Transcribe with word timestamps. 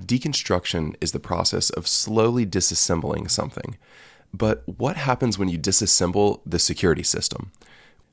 Deconstruction 0.00 0.94
is 1.00 1.12
the 1.12 1.20
process 1.20 1.70
of 1.70 1.88
slowly 1.88 2.46
disassembling 2.46 3.30
something. 3.30 3.76
But 4.34 4.62
what 4.66 4.96
happens 4.96 5.38
when 5.38 5.48
you 5.48 5.58
disassemble 5.58 6.40
the 6.46 6.58
security 6.58 7.02
system? 7.02 7.52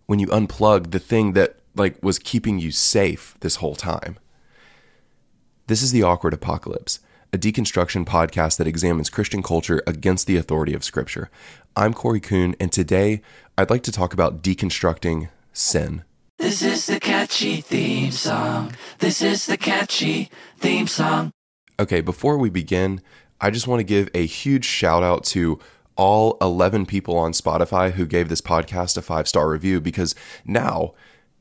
When 0.05 0.20
you 0.20 0.28
unplug 0.28 0.92
the 0.92 1.00
thing 1.00 1.34
that 1.34 1.57
like 1.76 2.02
was 2.04 2.20
keeping 2.20 2.60
you 2.60 2.71
safe 2.71 3.36
this 3.39 3.57
whole 3.57 3.76
time? 3.76 4.18
This 5.68 5.81
is 5.81 5.92
the 5.92 6.04
Awkward 6.04 6.34
Apocalypse, 6.34 7.00
a 7.32 7.38
deconstruction 7.38 8.05
podcast 8.05 8.57
that 8.57 8.68
examines 8.68 9.09
Christian 9.09 9.43
culture 9.43 9.84
against 9.86 10.27
the 10.27 10.36
authority 10.36 10.73
of 10.73 10.84
Scripture. 10.84 11.30
I'm 11.75 11.93
Corey 11.93 12.20
Kuhn, 12.20 12.55
and 12.59 12.71
today 12.71 13.21
I'd 13.57 13.70
like 13.70 13.84
to 13.84 13.91
talk 13.91 14.14
about 14.14 14.41
deconstructing 14.41 15.30
sin. 15.54 16.04
This 16.39 16.61
is 16.61 16.88
the 16.88 17.00
catchy 17.00 17.61
theme 17.61 18.11
song. 18.11 18.73
This 18.98 19.21
is 19.21 19.46
the 19.46 19.57
catchy 19.57 20.30
theme 20.57 20.88
song. 20.88 21.32
Okay, 21.80 22.02
before 22.02 22.38
we 22.38 22.50
begin, 22.50 23.02
I 23.39 23.51
just 23.51 23.65
want 23.65 23.79
to 23.79 23.86
give 23.86 24.10
a 24.14 24.25
huge 24.25 24.65
shout 24.65 25.01
out 25.01 25.24
to 25.25 25.60
all 25.96 26.38
11 26.42 26.86
people 26.86 27.18
on 27.18 27.32
Spotify 27.32 27.92
who 27.92 28.05
gave 28.05 28.28
this 28.28 28.42
podcast 28.42 28.97
a 28.97 29.02
five 29.02 29.29
star 29.29 29.50
review 29.50 29.79
because 29.79 30.14
now 30.43 30.93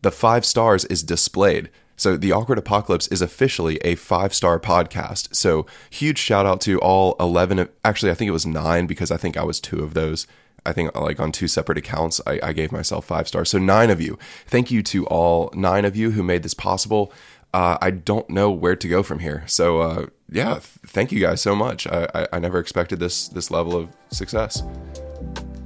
the 0.03 0.13
five 0.13 0.45
stars 0.45 0.85
is 0.85 1.03
displayed. 1.03 1.71
So, 1.97 2.17
The 2.17 2.31
Awkward 2.31 2.59
Apocalypse 2.59 3.09
is 3.09 3.21
officially 3.21 3.79
a 3.79 3.97
five 3.97 4.33
star 4.33 4.61
podcast. 4.61 5.35
So, 5.35 5.67
huge 5.91 6.19
shout 6.19 6.47
out 6.47 6.61
to 6.61 6.79
all 6.79 7.17
11. 7.19 7.59
Of, 7.59 7.71
actually, 7.85 8.13
I 8.13 8.15
think 8.15 8.29
it 8.29 8.33
was 8.33 8.47
nine 8.47 8.87
because 8.87 9.11
I 9.11 9.17
think 9.17 9.37
I 9.37 9.43
was 9.43 9.59
two 9.59 9.83
of 9.83 9.95
those. 9.95 10.29
I 10.65 10.73
think 10.73 10.95
like 10.95 11.19
on 11.19 11.33
two 11.33 11.49
separate 11.49 11.79
accounts, 11.79 12.21
I, 12.29 12.39
I 12.41 12.53
gave 12.53 12.71
myself 12.71 13.07
five 13.07 13.27
stars. 13.27 13.51
So, 13.51 13.59
nine 13.59 13.91
of 13.91 14.01
you. 14.01 14.17
Thank 14.47 14.71
you 14.71 14.85
to 14.85 15.05
all 15.07 15.51
nine 15.53 15.85
of 15.85 15.97
you 15.97 16.13
who 16.13 16.23
made 16.23 16.45
this 16.45 16.55
possible. 16.55 17.13
Uh, 17.55 17.79
I 17.81 17.91
don't 17.91 18.29
know 18.29 18.51
where 18.51 18.77
to 18.77 18.89
go 18.89 19.03
from 19.03 19.21
here. 19.21 19.45
So, 19.47 19.81
uh, 19.81 20.07
yeah, 20.31 20.55
th- 20.55 20.63
thank 20.87 21.13
you 21.13 21.21
guys 21.21 21.41
so 21.41 21.57
much. 21.57 21.87
I, 21.87 22.09
I, 22.15 22.27
I 22.35 22.39
never 22.39 22.59
expected 22.59 23.01
this 23.01 23.29
this 23.29 23.51
level 23.51 23.75
of 23.75 23.89
success. 24.11 24.63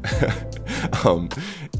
um, 1.04 1.28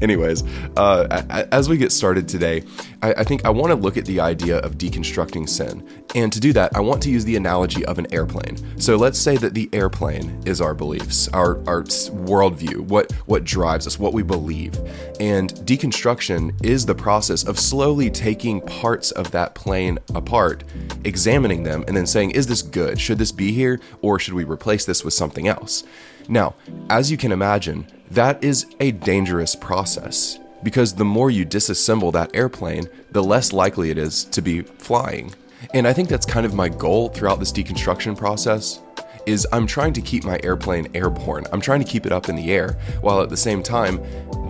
anyways, 0.03 0.43
uh, 0.77 1.47
as 1.51 1.69
we 1.69 1.77
get 1.77 1.91
started 1.91 2.27
today, 2.27 2.63
I, 3.01 3.13
I 3.13 3.23
think 3.23 3.45
I 3.45 3.49
want 3.49 3.71
to 3.71 3.75
look 3.75 3.97
at 3.97 4.05
the 4.05 4.19
idea 4.19 4.57
of 4.59 4.77
deconstructing 4.77 5.47
sin. 5.49 5.87
And 6.13 6.31
to 6.31 6.39
do 6.39 6.53
that, 6.53 6.75
I 6.75 6.81
want 6.81 7.01
to 7.03 7.09
use 7.09 7.25
the 7.25 7.35
analogy 7.35 7.83
of 7.85 7.97
an 7.97 8.13
airplane. 8.13 8.57
So 8.79 8.97
let's 8.97 9.17
say 9.17 9.37
that 9.37 9.53
the 9.53 9.69
airplane 9.73 10.43
is 10.45 10.61
our 10.61 10.73
beliefs, 10.73 11.27
our, 11.29 11.57
our 11.67 11.83
worldview, 11.83 12.81
what, 12.81 13.11
what 13.25 13.43
drives 13.43 13.87
us, 13.87 13.97
what 13.97 14.13
we 14.13 14.21
believe. 14.21 14.77
And 15.19 15.53
deconstruction 15.65 16.53
is 16.63 16.85
the 16.85 16.95
process 16.95 17.47
of 17.47 17.59
slowly 17.59 18.09
taking 18.09 18.61
parts 18.61 19.11
of 19.11 19.31
that 19.31 19.55
plane 19.55 19.97
apart, 20.13 20.63
examining 21.03 21.63
them, 21.63 21.83
and 21.87 21.95
then 21.95 22.05
saying, 22.05 22.31
is 22.31 22.47
this 22.47 22.61
good? 22.61 22.99
Should 22.99 23.17
this 23.17 23.31
be 23.31 23.51
here? 23.51 23.79
Or 24.01 24.19
should 24.19 24.33
we 24.33 24.43
replace 24.43 24.85
this 24.85 25.03
with 25.03 25.13
something 25.13 25.47
else? 25.47 25.83
Now, 26.27 26.55
as 26.89 27.11
you 27.11 27.17
can 27.17 27.31
imagine, 27.31 27.87
that 28.11 28.43
is 28.43 28.67
a 28.79 28.91
dangerous 28.91 29.55
process 29.55 30.39
because 30.61 30.95
the 30.95 31.05
more 31.05 31.29
you 31.29 31.45
disassemble 31.45 32.13
that 32.13 32.35
airplane, 32.35 32.87
the 33.11 33.23
less 33.23 33.51
likely 33.51 33.89
it 33.89 33.97
is 33.97 34.23
to 34.25 34.41
be 34.41 34.61
flying. 34.61 35.33
And 35.73 35.87
I 35.87 35.93
think 35.93 36.09
that's 36.09 36.25
kind 36.25 36.45
of 36.45 36.53
my 36.53 36.69
goal 36.69 37.09
throughout 37.09 37.39
this 37.39 37.51
deconstruction 37.51 38.17
process 38.17 38.81
is 39.25 39.47
I'm 39.51 39.65
trying 39.67 39.93
to 39.93 40.01
keep 40.01 40.23
my 40.23 40.39
airplane 40.43 40.87
airborne. 40.93 41.45
I'm 41.51 41.61
trying 41.61 41.79
to 41.79 41.89
keep 41.89 42.05
it 42.05 42.11
up 42.11 42.29
in 42.29 42.35
the 42.35 42.51
air 42.51 42.77
while 43.01 43.21
at 43.21 43.29
the 43.29 43.37
same 43.37 43.63
time 43.63 44.01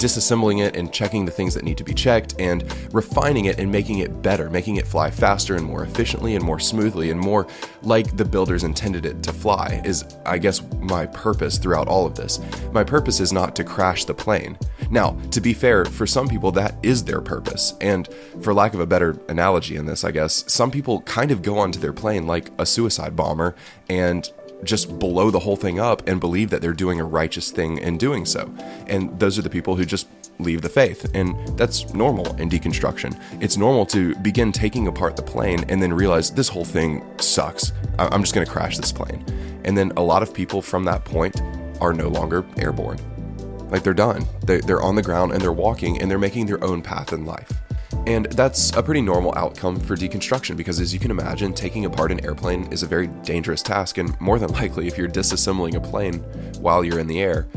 disassembling 0.04 0.62
it 0.62 0.76
and 0.76 0.92
checking 0.92 1.24
the 1.24 1.32
things 1.32 1.54
that 1.54 1.64
need 1.64 1.78
to 1.78 1.84
be 1.84 1.94
checked 1.94 2.36
and 2.38 2.64
refining 2.94 3.46
it 3.46 3.58
and 3.58 3.72
making 3.72 4.00
it 4.00 4.22
better, 4.22 4.50
making 4.50 4.76
it 4.76 4.86
fly 4.86 5.10
faster 5.10 5.56
and 5.56 5.66
more 5.66 5.84
efficiently 5.84 6.36
and 6.36 6.44
more 6.44 6.60
smoothly 6.60 7.10
and 7.10 7.20
more 7.20 7.48
like 7.84 8.18
the 8.18 8.26
builders 8.26 8.66
intended 8.66 9.06
it 9.06 9.24
to 9.24 9.32
fly 9.32 9.82
is 9.86 10.04
I 10.26 10.40
guess 10.40 10.62
my 10.80 11.06
purpose 11.06 11.58
throughout 11.58 11.88
all 11.88 12.06
of 12.06 12.16
this. 12.16 12.42
My 12.74 12.84
purpose 12.84 13.22
is 13.22 13.32
not 13.32 13.56
to 13.56 13.64
crash 13.64 14.04
the 14.04 14.14
plane. 14.14 14.58
Now, 14.90 15.18
to 15.32 15.40
be 15.40 15.54
fair, 15.54 15.86
for 15.86 16.06
some 16.06 16.28
people 16.28 16.52
that 16.52 16.76
is 16.84 17.06
their 17.06 17.22
purpose. 17.22 17.74
And 17.80 18.10
for 18.42 18.54
lack 18.54 18.74
of 18.74 18.82
a 18.82 18.86
better 18.86 19.18
analogy 19.30 19.78
in 19.78 19.86
this, 19.86 20.04
I 20.04 20.12
guess, 20.12 20.44
some 20.52 20.70
people 20.70 21.02
kind 21.02 21.32
of 21.32 21.42
go 21.42 21.58
onto 21.58 21.80
their 21.80 21.94
plane 21.94 22.28
like 22.28 22.50
a 22.58 22.66
suicide 22.66 23.16
bomber 23.16 23.56
and 23.90 24.30
just 24.64 25.00
blow 25.00 25.30
the 25.30 25.40
whole 25.40 25.56
thing 25.56 25.80
up 25.80 26.08
and 26.08 26.20
believe 26.20 26.50
that 26.50 26.62
they're 26.62 26.74
doing 26.74 27.00
a 27.00 27.04
righteous 27.04 27.52
thing 27.52 27.78
in 27.78 27.98
doing 27.98 28.26
so. 28.26 28.54
And 28.88 29.20
those 29.20 29.38
are 29.38 29.42
the 29.42 29.50
people 29.50 29.76
who 29.76 29.86
just 29.86 30.08
leave 30.40 30.62
the 30.62 30.70
faith. 30.70 31.10
And 31.14 31.36
that's 31.58 31.94
normal 31.94 32.36
in 32.38 32.50
deconstruction. 32.50 33.20
It's 33.42 33.58
normal 33.58 33.86
to 33.88 34.16
begin 34.16 34.52
taking 34.52 34.88
apart 34.88 35.16
the 35.16 35.24
plane 35.24 35.64
and 35.70 35.82
then 35.82 35.94
realize 35.94 36.32
this 36.32 36.50
whole 36.50 36.66
thing 36.66 37.04
sucks. 37.20 37.72
I'm 38.00 38.22
just 38.22 38.34
going 38.34 38.46
to 38.46 38.52
crash 38.52 38.78
this 38.78 38.92
plane. 38.92 39.24
And 39.64 39.78
then 39.78 39.92
a 39.96 40.02
lot 40.02 40.24
of 40.24 40.34
people 40.34 40.62
from 40.62 40.84
that 40.86 41.06
point 41.06 41.42
are 41.80 41.94
no 41.94 42.08
longer 42.08 42.46
airborne. 42.58 43.00
Like 43.70 43.84
they're 43.84 43.94
done. 43.94 44.26
They're 44.42 44.82
on 44.82 44.96
the 44.96 45.02
ground 45.02 45.32
and 45.32 45.42
they're 45.42 45.52
walking 45.52 46.02
and 46.02 46.10
they're 46.10 46.20
making 46.20 46.46
their 46.46 46.64
own 46.64 46.82
path 46.82 47.14
in 47.14 47.26
life. 47.26 47.52
And 48.06 48.26
that's 48.26 48.72
a 48.74 48.84
pretty 48.84 49.02
normal 49.02 49.34
outcome 49.38 49.80
for 49.80 49.96
deconstruction 49.96 50.58
because, 50.58 50.82
as 50.82 50.94
you 50.94 51.00
can 51.00 51.10
imagine, 51.10 51.54
taking 51.54 51.86
apart 51.86 52.12
an 52.12 52.24
airplane 52.26 52.72
is 52.72 52.84
a 52.84 52.88
very 52.88 53.08
dangerous 53.08 53.62
task. 53.62 53.98
And 53.98 54.20
more 54.20 54.40
than 54.40 54.52
likely, 54.52 54.88
if 54.88 54.98
you're 54.98 55.08
disassembling 55.08 55.76
a 55.76 55.80
plane 55.80 56.16
while 56.60 56.84
you're 56.84 57.00
in 57.00 57.08
the 57.08 57.22
air, 57.22 57.48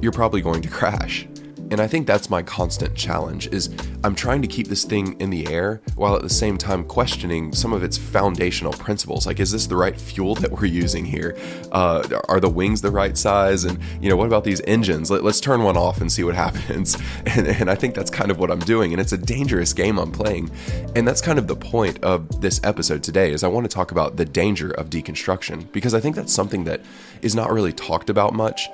you're 0.00 0.12
probably 0.12 0.40
going 0.40 0.62
to 0.62 0.68
crash. 0.68 1.28
And 1.70 1.80
I 1.80 1.86
think 1.86 2.06
that's 2.06 2.28
my 2.28 2.42
constant 2.42 2.96
challenge 2.96 3.46
is 3.48 3.70
I'm 4.02 4.14
trying 4.14 4.42
to 4.42 4.48
keep 4.48 4.66
this 4.66 4.84
thing 4.84 5.18
in 5.20 5.30
the 5.30 5.46
air 5.46 5.80
while 5.94 6.16
at 6.16 6.22
the 6.22 6.28
same 6.28 6.58
time 6.58 6.84
questioning 6.84 7.52
some 7.52 7.72
of 7.72 7.84
its 7.84 7.96
foundational 7.96 8.72
principles. 8.72 9.26
Like, 9.26 9.38
is 9.38 9.52
this 9.52 9.66
the 9.66 9.76
right 9.76 9.98
fuel 9.98 10.34
that 10.36 10.50
we're 10.50 10.66
using 10.66 11.04
here? 11.04 11.36
Uh, 11.70 12.20
are 12.28 12.40
the 12.40 12.48
wings 12.48 12.82
the 12.82 12.90
right 12.90 13.16
size? 13.16 13.64
And, 13.64 13.78
you 14.00 14.08
know, 14.08 14.16
what 14.16 14.26
about 14.26 14.42
these 14.42 14.60
engines? 14.62 15.10
Let, 15.10 15.24
us 15.24 15.40
turn 15.40 15.62
one 15.62 15.76
off 15.76 16.00
and 16.00 16.10
see 16.10 16.24
what 16.24 16.34
happens. 16.46 16.96
And, 17.26 17.46
and 17.46 17.70
I 17.70 17.76
think 17.76 17.94
that's 17.94 18.10
kind 18.10 18.30
of 18.30 18.38
what 18.38 18.50
I'm 18.50 18.58
doing. 18.60 18.92
And 18.92 19.00
it's 19.00 19.12
a 19.12 19.18
dangerous 19.18 19.72
game 19.72 19.98
I'm 19.98 20.10
playing. 20.10 20.50
And 20.96 21.06
that's 21.06 21.20
kind 21.20 21.38
of 21.38 21.46
the 21.46 21.56
point 21.56 22.02
of 22.02 22.40
this 22.40 22.60
episode 22.64 23.04
today 23.04 23.30
is 23.30 23.44
I 23.44 23.48
want 23.48 23.70
to 23.70 23.74
talk 23.74 23.92
about 23.92 24.16
the 24.16 24.24
danger 24.24 24.72
of 24.72 24.90
deconstruction 24.90 25.70
because 25.70 25.94
I 25.94 26.00
think 26.00 26.16
that's 26.16 26.32
something 26.32 26.64
that 26.64 26.80
is 27.22 27.36
not 27.36 27.52
really 27.52 27.72
talked 27.72 28.10
about 28.10 28.34
much. 28.34 28.68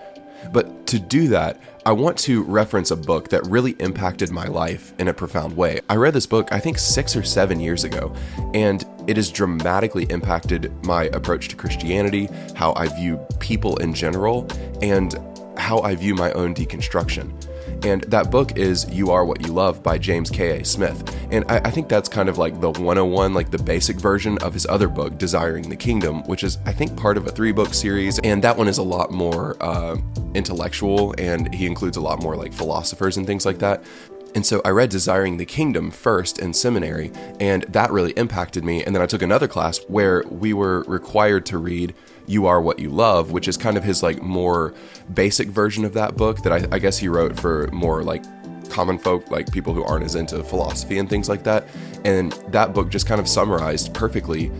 But 0.52 0.86
to 0.88 0.98
do 0.98 1.28
that, 1.28 1.60
I 1.84 1.92
want 1.92 2.18
to 2.18 2.42
reference 2.42 2.90
a 2.90 2.96
book 2.96 3.28
that 3.28 3.46
really 3.46 3.76
impacted 3.78 4.30
my 4.30 4.46
life 4.46 4.92
in 4.98 5.08
a 5.08 5.14
profound 5.14 5.56
way. 5.56 5.80
I 5.88 5.96
read 5.96 6.14
this 6.14 6.26
book, 6.26 6.48
I 6.50 6.58
think, 6.58 6.78
six 6.78 7.14
or 7.14 7.22
seven 7.22 7.60
years 7.60 7.84
ago, 7.84 8.12
and 8.54 8.84
it 9.06 9.16
has 9.16 9.30
dramatically 9.30 10.04
impacted 10.10 10.72
my 10.84 11.04
approach 11.04 11.48
to 11.48 11.56
Christianity, 11.56 12.28
how 12.54 12.74
I 12.74 12.88
view 12.88 13.18
people 13.38 13.76
in 13.76 13.94
general, 13.94 14.48
and 14.82 15.14
how 15.56 15.78
I 15.80 15.94
view 15.94 16.14
my 16.14 16.32
own 16.32 16.54
deconstruction. 16.54 17.32
And 17.84 18.02
that 18.04 18.30
book 18.30 18.56
is 18.56 18.88
You 18.90 19.10
Are 19.10 19.24
What 19.24 19.46
You 19.46 19.52
Love 19.52 19.82
by 19.82 19.98
James 19.98 20.30
K.A. 20.30 20.64
Smith. 20.64 21.16
And 21.30 21.44
I, 21.50 21.58
I, 21.58 21.70
think 21.70 21.88
that's 21.88 22.08
kind 22.08 22.28
of 22.28 22.38
like 22.38 22.60
the 22.60 22.70
101, 22.70 23.34
like 23.34 23.50
the 23.50 23.58
basic 23.58 23.96
version 23.96 24.38
of 24.38 24.54
his 24.54 24.66
other 24.66 24.88
book, 24.88 25.18
Desiring 25.18 25.68
the 25.68 25.76
Kingdom, 25.76 26.22
which 26.24 26.42
is, 26.42 26.58
I 26.66 26.72
think, 26.72 26.96
part 26.96 27.16
of 27.16 27.26
a 27.26 27.30
three 27.30 27.52
book 27.52 27.74
series. 27.74 28.18
And 28.20 28.42
that 28.44 28.56
one 28.56 28.68
is 28.68 28.78
a 28.78 28.82
lot 28.82 29.10
more 29.10 29.56
uh, 29.60 29.96
intellectual 30.34 31.14
and 31.18 31.52
he 31.54 31.66
includes 31.66 31.96
a 31.96 32.00
lot 32.00 32.22
more 32.22 32.36
like 32.36 32.52
philosophers 32.52 33.16
and 33.16 33.26
things 33.26 33.46
like 33.46 33.58
that. 33.58 33.84
And 34.36 34.44
so 34.44 34.60
I 34.66 34.68
read 34.68 34.90
Desiring 34.90 35.38
the 35.38 35.46
Kingdom 35.46 35.90
first 35.90 36.40
in 36.40 36.52
seminary, 36.52 37.10
and 37.40 37.62
that 37.70 37.90
really 37.90 38.12
impacted 38.18 38.66
me. 38.66 38.84
And 38.84 38.94
then 38.94 39.00
I 39.00 39.06
took 39.06 39.22
another 39.22 39.48
class 39.48 39.78
where 39.88 40.24
we 40.28 40.52
were 40.52 40.82
required 40.82 41.46
to 41.46 41.56
read 41.56 41.94
you 42.26 42.46
Are 42.46 42.60
What 42.60 42.78
You 42.78 42.90
Love, 42.90 43.30
which 43.30 43.48
is 43.48 43.56
kind 43.56 43.76
of 43.76 43.84
his 43.84 44.02
like 44.02 44.22
more 44.22 44.74
basic 45.14 45.48
version 45.48 45.84
of 45.84 45.92
that 45.94 46.16
book 46.16 46.42
that 46.42 46.52
I, 46.52 46.66
I 46.72 46.78
guess 46.78 46.98
he 46.98 47.08
wrote 47.08 47.38
for 47.38 47.68
more 47.72 48.02
like 48.02 48.24
common 48.68 48.98
folk, 48.98 49.30
like 49.30 49.50
people 49.50 49.72
who 49.72 49.84
aren't 49.84 50.04
as 50.04 50.14
into 50.14 50.42
philosophy 50.42 50.98
and 50.98 51.08
things 51.08 51.28
like 51.28 51.44
that. 51.44 51.68
And 52.04 52.32
that 52.48 52.74
book 52.74 52.90
just 52.90 53.06
kind 53.06 53.20
of 53.20 53.28
summarized 53.28 53.94
perfectly 53.94 54.50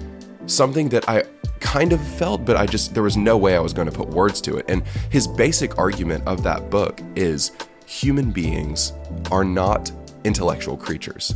something 0.47 0.89
that 0.91 1.09
I 1.09 1.25
kind 1.61 1.93
of 1.93 2.01
felt, 2.01 2.45
but 2.45 2.57
I 2.57 2.67
just, 2.67 2.95
there 2.95 3.03
was 3.03 3.17
no 3.17 3.37
way 3.37 3.57
I 3.57 3.61
was 3.61 3.73
going 3.73 3.91
to 3.91 3.97
put 3.97 4.09
words 4.09 4.41
to 4.43 4.57
it. 4.57 4.67
And 4.69 4.83
his 5.11 5.27
basic 5.27 5.79
argument 5.79 6.27
of 6.27 6.43
that 6.45 6.71
book 6.71 7.01
is 7.15 7.53
human 7.87 8.31
beings 8.31 8.93
are 9.31 9.45
not 9.45 9.91
intellectual 10.25 10.77
creatures, 10.77 11.35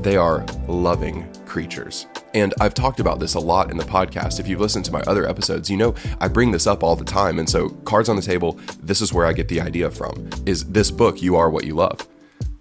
they 0.00 0.16
are 0.16 0.44
loving 0.68 1.26
creatures. 1.46 2.06
And 2.34 2.52
I've 2.60 2.74
talked 2.74 2.98
about 2.98 3.20
this 3.20 3.34
a 3.34 3.40
lot 3.40 3.70
in 3.70 3.76
the 3.76 3.84
podcast. 3.84 4.40
If 4.40 4.48
you've 4.48 4.60
listened 4.60 4.84
to 4.86 4.92
my 4.92 5.00
other 5.02 5.26
episodes, 5.26 5.70
you 5.70 5.76
know 5.76 5.94
I 6.20 6.28
bring 6.28 6.50
this 6.50 6.66
up 6.66 6.82
all 6.82 6.96
the 6.96 7.04
time. 7.04 7.38
And 7.38 7.48
so, 7.48 7.68
cards 7.84 8.08
on 8.08 8.16
the 8.16 8.22
table, 8.22 8.58
this 8.82 9.00
is 9.00 9.12
where 9.12 9.24
I 9.24 9.32
get 9.32 9.48
the 9.48 9.60
idea 9.60 9.90
from 9.90 10.28
is 10.44 10.64
this 10.64 10.90
book, 10.90 11.22
You 11.22 11.36
Are 11.36 11.48
What 11.48 11.64
You 11.64 11.74
Love. 11.74 12.06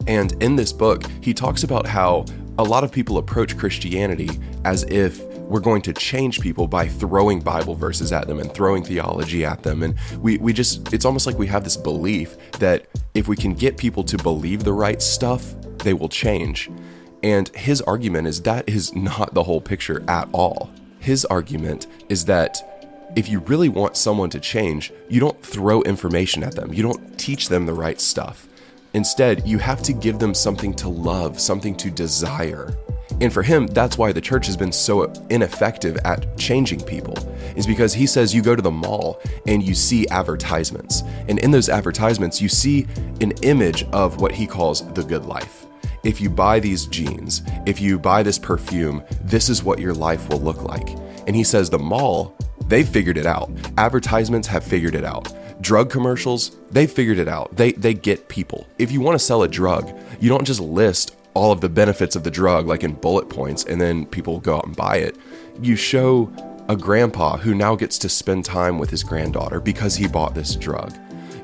And 0.07 0.31
in 0.43 0.55
this 0.55 0.71
book, 0.71 1.03
he 1.21 1.33
talks 1.33 1.63
about 1.63 1.87
how 1.87 2.25
a 2.59 2.63
lot 2.63 2.83
of 2.83 2.91
people 2.91 3.17
approach 3.17 3.57
Christianity 3.57 4.29
as 4.63 4.83
if 4.83 5.23
we're 5.23 5.59
going 5.59 5.81
to 5.83 5.93
change 5.93 6.39
people 6.39 6.67
by 6.67 6.87
throwing 6.87 7.39
Bible 7.39 7.75
verses 7.75 8.11
at 8.11 8.27
them 8.27 8.39
and 8.39 8.53
throwing 8.53 8.83
theology 8.83 9.43
at 9.43 9.63
them. 9.63 9.83
And 9.83 9.95
we, 10.19 10.37
we 10.37 10.53
just, 10.53 10.93
it's 10.93 11.05
almost 11.05 11.25
like 11.25 11.37
we 11.37 11.47
have 11.47 11.63
this 11.63 11.77
belief 11.77 12.37
that 12.59 12.87
if 13.13 13.27
we 13.27 13.35
can 13.35 13.53
get 13.53 13.77
people 13.77 14.03
to 14.05 14.17
believe 14.17 14.63
the 14.63 14.73
right 14.73 15.01
stuff, 15.01 15.53
they 15.79 15.93
will 15.93 16.09
change. 16.09 16.69
And 17.23 17.47
his 17.55 17.81
argument 17.81 18.27
is 18.27 18.41
that 18.41 18.67
is 18.67 18.93
not 18.93 19.33
the 19.33 19.43
whole 19.43 19.61
picture 19.61 20.03
at 20.09 20.27
all. 20.33 20.69
His 20.99 21.25
argument 21.25 21.87
is 22.09 22.25
that 22.25 22.69
if 23.15 23.29
you 23.29 23.39
really 23.39 23.69
want 23.69 23.95
someone 23.95 24.29
to 24.31 24.39
change, 24.39 24.91
you 25.07 25.19
don't 25.19 25.41
throw 25.41 25.81
information 25.83 26.43
at 26.43 26.55
them, 26.55 26.73
you 26.73 26.83
don't 26.83 27.17
teach 27.17 27.47
them 27.47 27.65
the 27.65 27.73
right 27.73 27.99
stuff. 28.01 28.47
Instead, 28.93 29.47
you 29.47 29.57
have 29.57 29.81
to 29.83 29.93
give 29.93 30.19
them 30.19 30.33
something 30.33 30.73
to 30.75 30.89
love, 30.89 31.39
something 31.39 31.75
to 31.75 31.89
desire. 31.89 32.77
And 33.21 33.31
for 33.31 33.41
him, 33.41 33.67
that's 33.67 33.97
why 33.97 34.11
the 34.11 34.21
church 34.21 34.45
has 34.47 34.57
been 34.57 34.71
so 34.71 35.03
ineffective 35.29 35.97
at 36.05 36.37
changing 36.37 36.81
people, 36.81 37.17
is 37.55 37.65
because 37.65 37.93
he 37.93 38.05
says 38.05 38.33
you 38.33 38.41
go 38.41 38.55
to 38.55 38.61
the 38.61 38.71
mall 38.71 39.21
and 39.47 39.63
you 39.63 39.73
see 39.75 40.07
advertisements. 40.09 41.03
And 41.27 41.39
in 41.39 41.51
those 41.51 41.69
advertisements, 41.69 42.41
you 42.41 42.49
see 42.49 42.87
an 43.21 43.31
image 43.43 43.83
of 43.91 44.19
what 44.21 44.31
he 44.31 44.45
calls 44.45 44.91
the 44.93 45.03
good 45.03 45.25
life. 45.25 45.62
If 46.03 46.19
you 46.19 46.29
buy 46.29 46.59
these 46.59 46.85
jeans, 46.87 47.41
if 47.65 47.79
you 47.79 47.97
buy 47.97 48.23
this 48.23 48.37
perfume, 48.37 49.03
this 49.21 49.49
is 49.49 49.63
what 49.63 49.79
your 49.79 49.93
life 49.93 50.27
will 50.29 50.41
look 50.41 50.63
like. 50.63 50.89
And 51.27 51.35
he 51.35 51.43
says 51.43 51.69
the 51.69 51.79
mall, 51.79 52.35
they've 52.67 52.87
figured 52.87 53.17
it 53.17 53.25
out. 53.25 53.49
Advertisements 53.77 54.47
have 54.47 54.63
figured 54.63 54.95
it 54.95 55.05
out 55.05 55.33
drug 55.61 55.89
commercials, 55.89 56.57
they 56.71 56.85
figured 56.85 57.17
it 57.17 57.27
out. 57.27 57.55
They 57.55 57.71
they 57.71 57.93
get 57.93 58.27
people. 58.27 58.67
If 58.77 58.91
you 58.91 59.01
want 59.01 59.17
to 59.17 59.25
sell 59.25 59.43
a 59.43 59.47
drug, 59.47 59.97
you 60.19 60.29
don't 60.29 60.45
just 60.45 60.59
list 60.59 61.15
all 61.33 61.51
of 61.51 61.61
the 61.61 61.69
benefits 61.69 62.15
of 62.15 62.23
the 62.23 62.29
drug 62.29 62.67
like 62.67 62.83
in 62.83 62.93
bullet 62.93 63.27
points 63.27 63.63
and 63.63 63.81
then 63.81 64.05
people 64.05 64.39
go 64.39 64.57
out 64.57 64.65
and 64.67 64.75
buy 64.75 64.97
it. 64.97 65.17
You 65.61 65.75
show 65.75 66.31
a 66.69 66.75
grandpa 66.75 67.37
who 67.37 67.55
now 67.55 67.75
gets 67.75 67.97
to 67.99 68.09
spend 68.09 68.45
time 68.45 68.77
with 68.77 68.89
his 68.89 69.03
granddaughter 69.03 69.59
because 69.59 69.95
he 69.95 70.07
bought 70.07 70.35
this 70.35 70.55
drug. 70.55 70.93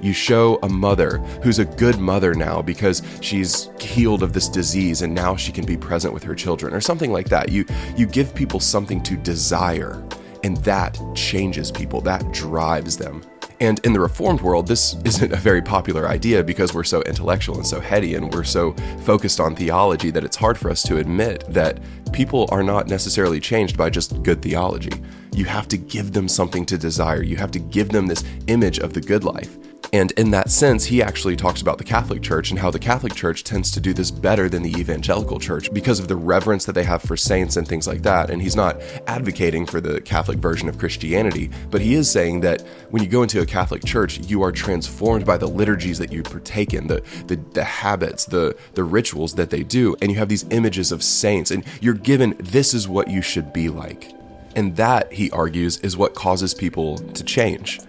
You 0.01 0.13
show 0.13 0.59
a 0.63 0.69
mother 0.69 1.17
who's 1.43 1.59
a 1.59 1.65
good 1.65 1.99
mother 1.99 2.33
now 2.33 2.61
because 2.61 3.01
she's 3.21 3.69
healed 3.79 4.23
of 4.23 4.33
this 4.33 4.47
disease 4.47 5.01
and 5.01 5.13
now 5.13 5.35
she 5.35 5.51
can 5.51 5.65
be 5.65 5.77
present 5.77 6.13
with 6.13 6.23
her 6.23 6.35
children 6.35 6.73
or 6.73 6.81
something 6.81 7.11
like 7.11 7.29
that. 7.29 7.49
You 7.51 7.65
you 7.97 8.05
give 8.05 8.33
people 8.33 8.59
something 8.59 9.03
to 9.03 9.17
desire 9.17 10.03
and 10.43 10.57
that 10.57 10.99
changes 11.15 11.71
people. 11.71 12.01
That 12.01 12.31
drives 12.31 12.97
them. 12.97 13.21
And 13.61 13.79
in 13.79 13.91
the 13.91 13.99
Reformed 13.99 14.39
world, 14.39 14.67
this 14.67 14.95
isn't 15.03 15.33
a 15.33 15.37
very 15.37 15.61
popular 15.61 16.07
idea 16.07 16.43
because 16.43 16.73
we're 16.73 16.85
so 16.85 17.01
intellectual 17.01 17.57
and 17.57 17.67
so 17.67 17.81
heady 17.81 18.15
and 18.15 18.33
we're 18.33 18.45
so 18.45 18.71
focused 19.01 19.41
on 19.41 19.53
theology 19.55 20.11
that 20.11 20.23
it's 20.23 20.37
hard 20.37 20.57
for 20.57 20.69
us 20.69 20.81
to 20.83 20.97
admit 20.97 21.43
that 21.49 21.79
people 22.13 22.47
are 22.51 22.63
not 22.63 22.87
necessarily 22.87 23.39
changed 23.39 23.75
by 23.75 23.89
just 23.89 24.23
good 24.23 24.41
theology. 24.41 25.03
You 25.33 25.43
have 25.45 25.67
to 25.69 25.77
give 25.77 26.13
them 26.13 26.29
something 26.29 26.65
to 26.67 26.77
desire, 26.77 27.21
you 27.21 27.35
have 27.35 27.51
to 27.51 27.59
give 27.59 27.89
them 27.89 28.07
this 28.07 28.23
image 28.47 28.79
of 28.79 28.93
the 28.93 29.01
good 29.01 29.25
life. 29.25 29.57
And 29.91 30.11
in 30.11 30.29
that 30.31 30.51
sense, 30.51 30.85
he 30.85 31.01
actually 31.01 31.35
talks 31.35 31.61
about 31.61 31.79
the 31.79 31.83
Catholic 31.83 32.21
Church 32.21 32.51
and 32.51 32.59
how 32.59 32.69
the 32.69 32.77
Catholic 32.77 33.15
Church 33.15 33.43
tends 33.43 33.71
to 33.71 33.79
do 33.79 33.91
this 33.91 34.11
better 34.11 34.47
than 34.47 34.61
the 34.61 34.75
Evangelical 34.77 35.39
Church 35.39 35.73
because 35.73 35.99
of 35.99 36.07
the 36.07 36.15
reverence 36.15 36.65
that 36.65 36.73
they 36.73 36.83
have 36.83 37.01
for 37.01 37.17
saints 37.17 37.57
and 37.57 37.67
things 37.67 37.87
like 37.87 38.03
that. 38.03 38.29
And 38.29 38.41
he's 38.41 38.55
not 38.55 38.79
advocating 39.07 39.65
for 39.65 39.81
the 39.81 39.99
Catholic 40.01 40.37
version 40.37 40.69
of 40.69 40.77
Christianity, 40.77 41.49
but 41.71 41.81
he 41.81 41.95
is 41.95 42.09
saying 42.09 42.41
that 42.41 42.61
when 42.91 43.01
you 43.01 43.09
go 43.09 43.23
into 43.23 43.41
a 43.41 43.45
Catholic 43.45 43.83
Church, 43.83 44.19
you 44.27 44.43
are 44.43 44.51
transformed 44.51 45.25
by 45.25 45.37
the 45.37 45.47
liturgies 45.47 45.97
that 45.97 46.11
you 46.11 46.21
partake 46.21 46.73
in, 46.73 46.87
the, 46.87 47.01
the, 47.25 47.37
the 47.53 47.63
habits, 47.63 48.25
the, 48.25 48.55
the 48.75 48.83
rituals 48.83 49.33
that 49.35 49.49
they 49.49 49.63
do. 49.63 49.95
And 50.01 50.11
you 50.11 50.19
have 50.19 50.29
these 50.29 50.45
images 50.51 50.91
of 50.91 51.01
saints, 51.01 51.49
and 51.49 51.63
you're 51.81 51.95
given 51.95 52.35
this 52.39 52.75
is 52.75 52.87
what 52.87 53.09
you 53.09 53.23
should 53.23 53.51
be 53.51 53.69
like. 53.69 54.13
And 54.55 54.75
that, 54.75 55.13
he 55.13 55.31
argues, 55.31 55.77
is 55.79 55.97
what 55.97 56.13
causes 56.13 56.53
people 56.53 56.97
to 56.97 57.23
change 57.23 57.79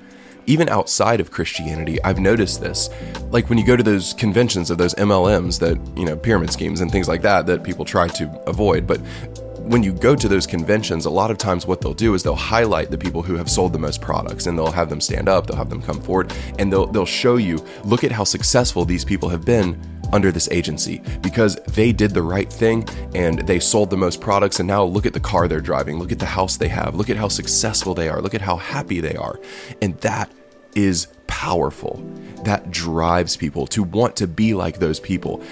even 0.47 0.69
outside 0.69 1.21
of 1.21 1.31
Christianity, 1.31 2.03
I've 2.03 2.19
noticed 2.19 2.61
this. 2.61 2.91
Like 3.31 3.49
when 3.49 3.59
you 3.59 3.67
go 3.67 3.77
to 3.77 3.83
those 3.83 4.15
conventions 4.15 4.71
of 4.71 4.79
those 4.79 4.95
MLMs 4.95 5.59
that, 5.61 5.79
you 5.99 6.05
know, 6.05 6.17
pyramid 6.17 6.51
schemes 6.51 6.81
and 6.81 6.91
things 6.91 7.09
like 7.09 7.23
that 7.23 7.47
that 7.47 7.63
people 7.63 7.85
try 7.85 8.09
to 8.09 8.43
avoid, 8.47 8.87
but 8.87 9.01
when 9.71 9.85
you 9.85 9.93
go 9.93 10.17
to 10.17 10.27
those 10.27 10.47
conventions, 10.47 11.05
a 11.05 11.11
lot 11.11 11.31
of 11.31 11.39
times 11.39 11.65
what 11.65 11.81
they'll 11.81 11.95
do 11.95 12.15
is 12.15 12.25
they'll 12.25 12.35
highlight 12.35 12.91
the 12.91 12.99
people 12.99 13.23
who 13.23 13.37
have 13.37 13.49
sold 13.49 13.73
the 13.73 13.79
most 13.79 14.01
products 14.01 14.47
and 14.47 14.59
they'll 14.59 14.73
have 14.73 14.91
them 14.91 15.01
stand 15.01 15.29
up, 15.29 15.47
they'll 15.47 15.57
have 15.57 15.71
them 15.71 15.81
come 15.81 16.01
forward, 16.01 16.33
and 16.59 16.73
they'll 16.73 16.87
they'll 16.87 17.07
show 17.07 17.37
you, 17.37 17.65
look 17.85 18.03
at 18.03 18.11
how 18.11 18.25
successful 18.25 18.85
these 18.85 19.05
people 19.05 19.29
have 19.29 19.45
been 19.45 19.81
under 20.13 20.33
this 20.33 20.49
agency 20.51 21.03
because 21.21 21.57
they 21.67 21.93
did 21.93 22.13
the 22.13 22.23
right 22.23 22.53
thing 22.53 22.89
and 23.15 23.41
they 23.41 23.59
sold 23.59 23.91
the 23.91 23.97
most 23.97 24.21
products 24.21 24.61
and 24.61 24.67
now 24.67 24.85
look 24.85 25.07
at 25.07 25.13
the 25.13 25.21
car 25.21 25.49
they're 25.49 25.61
driving, 25.61 25.99
look 25.99 26.13
at 26.13 26.19
the 26.19 26.27
house 26.27 26.57
they 26.57 26.69
have, 26.69 26.95
look 26.95 27.11
at 27.11 27.17
how 27.17 27.29
successful 27.29 27.95
they 27.95 28.09
are, 28.09 28.21
look 28.21 28.35
at 28.35 28.41
how 28.41 28.57
happy 28.57 29.01
they 29.01 29.17
are. 29.17 29.39
And 29.81 29.97
that 29.99 30.31
is 30.75 31.09
powerful. 31.27 32.03
That 32.45 32.71
drives 32.71 33.37
people 33.37 33.67
to 33.69 33.83
want 33.83 34.17
to 34.17 34.27
be 34.27 34.55
like 34.55 34.79
those 34.79 35.01
people. 35.01 35.43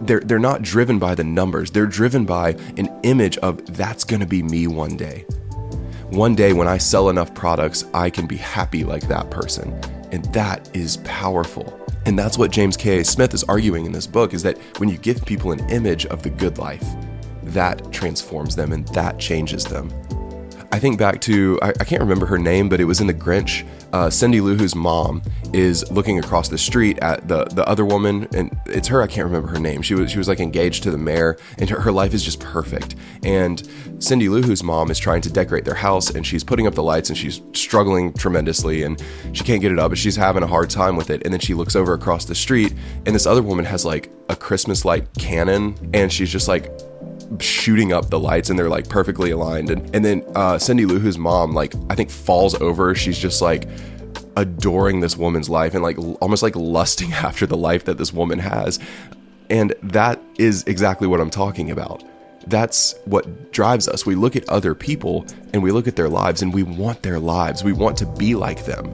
They're, 0.00 0.20
they're 0.20 0.38
not 0.38 0.62
driven 0.62 0.98
by 0.98 1.14
the 1.14 1.24
numbers, 1.24 1.70
they're 1.70 1.86
driven 1.86 2.24
by 2.24 2.50
an 2.76 2.88
image 3.02 3.36
of 3.38 3.76
that's 3.76 4.04
gonna 4.04 4.26
be 4.26 4.42
me 4.42 4.66
one 4.66 4.96
day. 4.96 5.24
One 6.10 6.34
day 6.34 6.52
when 6.52 6.66
I 6.66 6.78
sell 6.78 7.08
enough 7.08 7.34
products, 7.34 7.84
I 7.94 8.10
can 8.10 8.26
be 8.26 8.36
happy 8.36 8.82
like 8.82 9.06
that 9.06 9.30
person. 9.30 9.72
And 10.10 10.24
that 10.32 10.68
is 10.74 10.96
powerful. 10.98 11.79
And 12.10 12.18
that's 12.18 12.36
what 12.36 12.50
James 12.50 12.76
K.A. 12.76 13.04
Smith 13.04 13.34
is 13.34 13.44
arguing 13.44 13.86
in 13.86 13.92
this 13.92 14.08
book 14.08 14.34
is 14.34 14.42
that 14.42 14.58
when 14.78 14.88
you 14.88 14.98
give 14.98 15.24
people 15.24 15.52
an 15.52 15.60
image 15.70 16.06
of 16.06 16.24
the 16.24 16.28
good 16.28 16.58
life, 16.58 16.84
that 17.44 17.92
transforms 17.92 18.56
them 18.56 18.72
and 18.72 18.84
that 18.88 19.16
changes 19.20 19.64
them. 19.64 19.92
I 20.72 20.80
think 20.80 20.98
back 20.98 21.20
to, 21.20 21.60
I, 21.62 21.68
I, 21.68 21.84
can't 21.84 22.00
remember 22.02 22.26
her 22.26 22.36
name, 22.36 22.68
but 22.68 22.80
it 22.80 22.84
was 22.84 23.00
in 23.00 23.06
The 23.06 23.14
Grinch. 23.14 23.64
Uh, 23.92 24.08
Cindy 24.10 24.40
Lou 24.40 24.56
Who's 24.56 24.74
mom 24.74 25.22
is 25.52 25.90
looking 25.90 26.18
across 26.18 26.48
the 26.48 26.58
street 26.58 26.98
at 27.00 27.26
the, 27.26 27.44
the 27.44 27.66
other 27.66 27.84
woman, 27.84 28.28
and 28.34 28.56
it's 28.66 28.88
her, 28.88 29.02
I 29.02 29.06
can't 29.06 29.26
remember 29.26 29.48
her 29.48 29.58
name. 29.58 29.82
She 29.82 29.94
was, 29.94 30.10
she 30.10 30.18
was 30.18 30.28
like 30.28 30.40
engaged 30.40 30.82
to 30.84 30.90
the 30.90 30.98
mayor, 30.98 31.38
and 31.58 31.68
her, 31.68 31.80
her 31.80 31.92
life 31.92 32.14
is 32.14 32.24
just 32.24 32.40
perfect. 32.40 32.94
And 33.24 33.68
Cindy 33.98 34.28
Lou 34.28 34.42
Who's 34.42 34.62
mom 34.62 34.90
is 34.90 34.98
trying 34.98 35.22
to 35.22 35.30
decorate 35.30 35.64
their 35.64 35.74
house, 35.74 36.10
and 36.10 36.26
she's 36.26 36.44
putting 36.44 36.66
up 36.66 36.74
the 36.74 36.82
lights, 36.82 37.08
and 37.08 37.18
she's 37.18 37.40
struggling 37.52 38.12
tremendously, 38.12 38.82
and 38.84 39.02
she 39.32 39.44
can't 39.44 39.60
get 39.60 39.72
it 39.72 39.78
up, 39.78 39.90
but 39.90 39.98
she's 39.98 40.16
having 40.16 40.42
a 40.42 40.46
hard 40.46 40.70
time 40.70 40.96
with 40.96 41.10
it. 41.10 41.22
And 41.24 41.32
then 41.32 41.40
she 41.40 41.54
looks 41.54 41.74
over 41.74 41.94
across 41.94 42.24
the 42.24 42.34
street, 42.34 42.74
and 43.06 43.14
this 43.14 43.26
other 43.26 43.42
woman 43.42 43.64
has 43.64 43.84
like 43.84 44.12
a 44.28 44.36
Christmas 44.36 44.84
light 44.84 45.08
cannon, 45.18 45.74
and 45.92 46.12
she's 46.12 46.30
just 46.30 46.48
like, 46.48 46.70
shooting 47.38 47.92
up 47.92 48.10
the 48.10 48.18
lights 48.18 48.50
and 48.50 48.58
they're 48.58 48.68
like 48.68 48.88
perfectly 48.88 49.30
aligned. 49.30 49.70
And, 49.70 49.94
and 49.94 50.04
then 50.04 50.24
uh, 50.34 50.58
Cindy 50.58 50.86
Lou 50.86 50.98
Who's 50.98 51.18
mom, 51.18 51.52
like, 51.52 51.74
I 51.88 51.94
think 51.94 52.10
falls 52.10 52.54
over. 52.56 52.94
She's 52.94 53.18
just 53.18 53.40
like 53.40 53.68
adoring 54.36 55.00
this 55.00 55.16
woman's 55.16 55.48
life 55.48 55.74
and 55.74 55.82
like 55.82 55.98
almost 56.20 56.42
like 56.42 56.56
lusting 56.56 57.12
after 57.12 57.46
the 57.46 57.56
life 57.56 57.84
that 57.84 57.98
this 57.98 58.12
woman 58.12 58.38
has. 58.38 58.78
And 59.48 59.74
that 59.82 60.20
is 60.38 60.64
exactly 60.64 61.06
what 61.06 61.20
I'm 61.20 61.30
talking 61.30 61.70
about. 61.70 62.04
That's 62.46 62.94
what 63.04 63.52
drives 63.52 63.86
us. 63.88 64.06
We 64.06 64.14
look 64.14 64.34
at 64.34 64.48
other 64.48 64.74
people 64.74 65.26
and 65.52 65.62
we 65.62 65.72
look 65.72 65.86
at 65.86 65.96
their 65.96 66.08
lives 66.08 66.40
and 66.40 66.54
we 66.54 66.62
want 66.62 67.02
their 67.02 67.18
lives. 67.18 67.62
We 67.62 67.72
want 67.72 67.96
to 67.98 68.06
be 68.06 68.34
like 68.34 68.64
them 68.64 68.90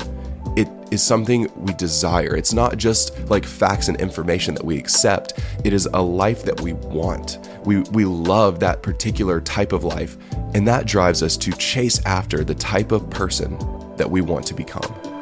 it 0.56 0.68
is 0.90 1.02
something 1.02 1.48
we 1.56 1.74
desire. 1.74 2.34
It's 2.34 2.54
not 2.54 2.78
just 2.78 3.18
like 3.28 3.44
facts 3.44 3.88
and 3.88 4.00
information 4.00 4.54
that 4.54 4.64
we 4.64 4.78
accept. 4.78 5.34
It 5.64 5.72
is 5.72 5.86
a 5.92 6.00
life 6.00 6.42
that 6.44 6.60
we 6.60 6.72
want. 6.72 7.38
We 7.64 7.80
we 7.92 8.04
love 8.04 8.58
that 8.60 8.82
particular 8.82 9.40
type 9.40 9.72
of 9.72 9.84
life, 9.84 10.16
and 10.54 10.66
that 10.66 10.86
drives 10.86 11.22
us 11.22 11.36
to 11.38 11.52
chase 11.52 12.04
after 12.06 12.42
the 12.42 12.54
type 12.54 12.90
of 12.90 13.08
person 13.10 13.58
that 13.96 14.10
we 14.10 14.22
want 14.22 14.46
to 14.46 14.54
become. 14.54 15.15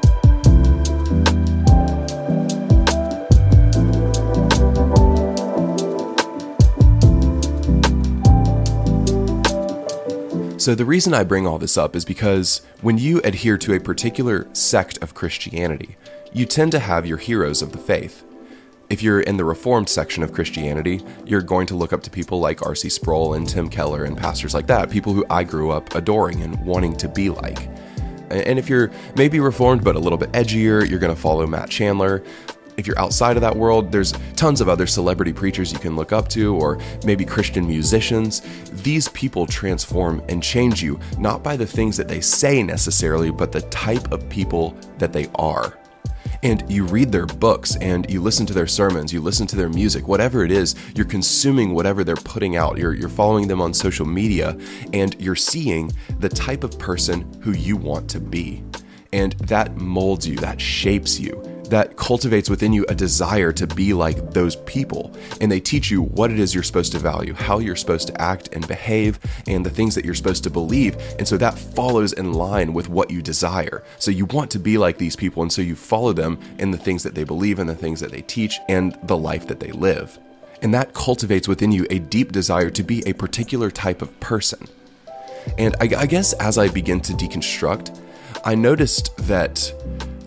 So, 10.65 10.75
the 10.75 10.87
reason 10.87 11.13
I 11.13 11.25
bring 11.25 11.47
all 11.47 11.59
this 11.59 11.77
up 11.77 11.95
is 11.95 12.07
because 12.07 12.63
when 12.81 12.97
you 12.97 13.21
adhere 13.21 13.59
to 13.59 13.75
a 13.75 13.79
particular 13.79 14.49
sect 14.55 14.97
of 15.03 15.13
Christianity, 15.13 15.99
you 16.33 16.47
tend 16.47 16.73
to 16.73 16.79
have 16.79 17.05
your 17.05 17.19
heroes 17.19 17.61
of 17.61 17.73
the 17.73 17.77
faith. 17.77 18.25
If 18.89 19.03
you're 19.03 19.21
in 19.21 19.37
the 19.37 19.45
Reformed 19.45 19.91
section 19.91 20.23
of 20.23 20.33
Christianity, 20.33 21.05
you're 21.27 21.43
going 21.43 21.67
to 21.67 21.75
look 21.75 21.93
up 21.93 22.03
to 22.05 22.11
people 22.11 22.41
like 22.41 22.65
R.C. 22.65 22.89
Sproul 22.89 23.35
and 23.35 23.47
Tim 23.47 23.69
Keller 23.69 24.05
and 24.05 24.17
pastors 24.17 24.55
like 24.55 24.67
that, 24.69 24.89
people 24.89 25.13
who 25.13 25.27
I 25.29 25.45
grew 25.45 25.71
up 25.71 25.95
adoring 25.95 26.41
and 26.41 26.59
wanting 26.65 26.97
to 26.97 27.11
be 27.11 27.29
like. 27.29 27.69
And 28.31 28.59
if 28.59 28.71
you're 28.71 28.91
maybe 29.17 29.41
Reformed 29.41 29.85
but 29.85 29.97
a 29.97 30.01
little 30.01 30.17
bit 30.17 30.33
edgier, 30.33 30.89
you're 30.89 30.99
going 30.99 31.15
to 31.15 31.21
follow 31.21 31.47
Matt 31.47 31.69
Chandler 31.69 32.25
if 32.77 32.87
you're 32.87 32.99
outside 32.99 33.37
of 33.37 33.41
that 33.43 33.57
world, 33.57 33.93
there's 33.93 34.13
tons 34.37 34.61
of 34.61 34.69
other 34.69 34.87
celebrity 34.87 35.33
preachers 35.33 35.73
you 35.73 35.79
can 35.79 35.97
look 35.97 36.13
up 36.13 36.29
to, 36.29 36.57
or 36.57 36.79
maybe 37.05 37.25
Christian 37.25 37.67
musicians. 37.67 38.43
These 38.83 39.09
people 39.09 39.47
transform 39.47 40.23
and 40.29 40.43
change 40.43 40.83
you, 40.83 40.99
not 41.19 41.43
by 41.43 41.57
the 41.57 41.67
things 41.67 41.97
that 41.97 42.09
they 42.09 42.21
say 42.21 42.63
necessarily, 42.63 43.31
but 43.31 43.53
the 43.53 43.63
type 43.63 44.13
of 44.13 44.29
people 44.29 44.77
that 44.99 45.13
they 45.13 45.29
are. 45.37 45.79
And 46.43 46.63
you 46.71 46.85
read 46.85 47.11
their 47.11 47.25
books 47.25 47.77
and 47.77 48.11
you 48.11 48.21
listen 48.21 48.45
to 48.47 48.53
their 48.53 48.67
sermons, 48.67 49.13
you 49.13 49.23
listen 49.23 49.47
to 49.47 49.57
their 49.57 49.71
music, 49.71 50.07
whatever 50.07 50.45
it 50.45 50.51
is, 50.51 50.75
you're 50.95 51.07
consuming 51.07 51.73
whatever 51.73 52.05
they're 52.05 52.17
putting 52.17 52.57
out. 52.57 52.77
You're, 52.77 52.93
you're 52.93 53.09
following 53.09 53.49
them 53.49 53.63
on 53.63 53.73
social 53.73 54.05
media 54.05 54.59
and 54.93 55.19
you're 55.19 55.37
seeing 55.37 55.91
the 56.19 56.29
type 56.29 56.63
of 56.63 56.79
person 56.79 57.33
who 57.41 57.53
you 57.53 57.79
want 57.79 58.11
to 58.11 58.21
be. 58.21 58.63
And 59.15 59.33
that 59.35 59.77
molds 59.77 60.29
you, 60.29 60.37
that 60.37 60.61
shapes 60.61 61.19
you 61.19 61.54
that 61.71 61.97
cultivates 61.97 62.51
within 62.51 62.73
you 62.73 62.85
a 62.89 62.95
desire 62.95 63.53
to 63.53 63.67
be 63.67 63.93
like 63.93 64.33
those 64.33 64.57
people. 64.57 65.15
And 65.41 65.51
they 65.51 65.61
teach 65.61 65.91
you 65.91 66.03
what 66.03 66.31
it 66.31 66.39
is 66.39 66.55
you're 66.55 66.63
supposed 66.63 66.93
to 66.93 66.99
value, 66.99 67.35
how 67.35 67.59
you're 67.59 67.77
supposed 67.77 68.09
to 68.09 68.21
act 68.21 68.49
and 68.53 68.67
behave, 68.69 69.19
and 69.47 69.65
the 69.65 69.71
things 69.71 69.95
that 69.95 70.05
you're 70.05 70.15
supposed 70.15 70.45
to 70.45 70.51
believe. 70.51 70.97
And 71.19 71.27
so 71.27 71.37
that 71.39 71.59
follows 71.59 72.13
in 72.13 72.33
line 72.33 72.73
with 72.75 72.89
what 72.89 73.11
you 73.11 73.23
desire. 73.23 73.83
So 73.99 74.11
you 74.11 74.27
want 74.27 74.51
to 74.53 74.59
be 74.59 74.79
like 74.79 74.99
these 74.99 75.17
people, 75.17 75.43
and 75.43 75.53
so 75.53 75.63
you 75.63 75.77
follow 75.77 76.13
them 76.13 76.39
in 76.59 76.71
the 76.71 76.79
things 76.79 77.03
that 77.03 77.15
they 77.15 77.25
believe 77.25 77.59
and 77.59 77.69
the 77.69 77.75
things 77.75 78.01
that 78.01 78.11
they 78.11 78.23
teach 78.23 78.59
and 78.69 78.97
the 79.05 79.17
life 79.17 79.47
that 79.49 79.61
they 79.61 79.73
live. 79.73 80.19
And 80.63 80.73
that 80.73 80.95
cultivates 80.95 81.49
within 81.49 81.73
you 81.73 81.87
a 81.91 81.99
deep 81.99 82.33
desire 82.33 82.71
to 82.71 82.83
be 82.83 83.07
a 83.07 83.13
particular 83.13 83.71
type 83.71 84.01
of 84.01 84.19
person. 84.21 84.67
And 85.59 85.77
I, 85.81 85.91
I 85.99 86.07
guess 86.07 86.33
as 86.35 86.57
I 86.57 86.69
begin 86.69 87.01
to 87.03 87.13
deconstruct, 87.13 88.01
I 88.45 88.55
noticed 88.55 89.17
that 89.29 89.73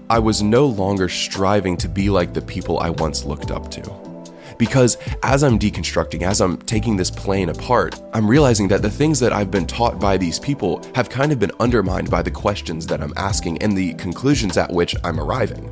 I 0.09 0.19
was 0.19 0.41
no 0.41 0.67
longer 0.67 1.09
striving 1.09 1.75
to 1.77 1.89
be 1.89 2.09
like 2.09 2.33
the 2.33 2.41
people 2.41 2.79
I 2.79 2.91
once 2.91 3.25
looked 3.25 3.51
up 3.51 3.69
to. 3.71 4.07
Because 4.57 4.97
as 5.21 5.43
I'm 5.43 5.59
deconstructing, 5.59 6.21
as 6.21 6.39
I'm 6.39 6.57
taking 6.59 6.95
this 6.95 7.11
plane 7.11 7.49
apart, 7.49 8.01
I'm 8.13 8.27
realizing 8.27 8.69
that 8.69 8.81
the 8.81 8.89
things 8.89 9.19
that 9.19 9.33
I've 9.33 9.51
been 9.51 9.67
taught 9.67 9.99
by 9.99 10.17
these 10.17 10.39
people 10.39 10.81
have 10.95 11.09
kind 11.09 11.33
of 11.33 11.39
been 11.39 11.51
undermined 11.59 12.09
by 12.09 12.21
the 12.21 12.31
questions 12.31 12.87
that 12.87 13.01
I'm 13.01 13.13
asking 13.17 13.61
and 13.61 13.77
the 13.77 13.95
conclusions 13.95 14.57
at 14.57 14.71
which 14.71 14.95
I'm 15.03 15.19
arriving. 15.19 15.69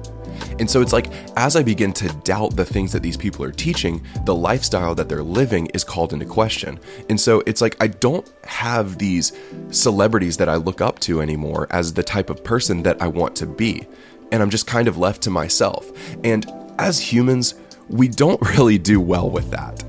And 0.60 0.70
so 0.70 0.82
it's 0.82 0.92
like, 0.92 1.08
as 1.38 1.56
I 1.56 1.64
begin 1.64 1.94
to 1.94 2.10
doubt 2.24 2.58
the 2.58 2.66
things 2.66 2.92
that 2.92 3.02
these 3.02 3.16
people 3.18 3.44
are 3.46 3.52
teaching, 3.52 4.06
the 4.26 4.36
lifestyle 4.36 4.94
that 4.96 5.08
they're 5.08 5.24
living 5.24 5.68
is 5.68 5.86
called 5.86 6.12
into 6.12 6.26
question. 6.26 6.78
And 7.10 7.20
so 7.20 7.42
it's 7.46 7.62
like, 7.62 7.78
I 7.80 7.88
don't 7.88 8.30
have 8.44 8.98
these 8.98 9.32
celebrities 9.70 10.36
that 10.38 10.50
I 10.50 10.56
look 10.56 10.82
up 10.82 11.00
to 11.00 11.22
anymore 11.22 11.68
as 11.72 11.94
the 11.94 12.04
type 12.04 12.30
of 12.30 12.44
person 12.44 12.84
that 12.84 13.02
I 13.02 13.08
want 13.08 13.36
to 13.38 13.46
be 13.46 13.88
and 14.32 14.42
I'm 14.42 14.50
just 14.50 14.68
kind 14.68 14.88
of 14.88 14.98
left 14.98 15.22
to 15.24 15.30
myself. 15.30 15.92
And 16.24 16.46
as 16.78 17.00
humans, 17.00 17.56
we 17.90 18.08
don't 18.08 18.42
really 18.58 18.78
do 18.78 19.00
well 19.00 19.30
with 19.30 19.52
that. 19.52 19.84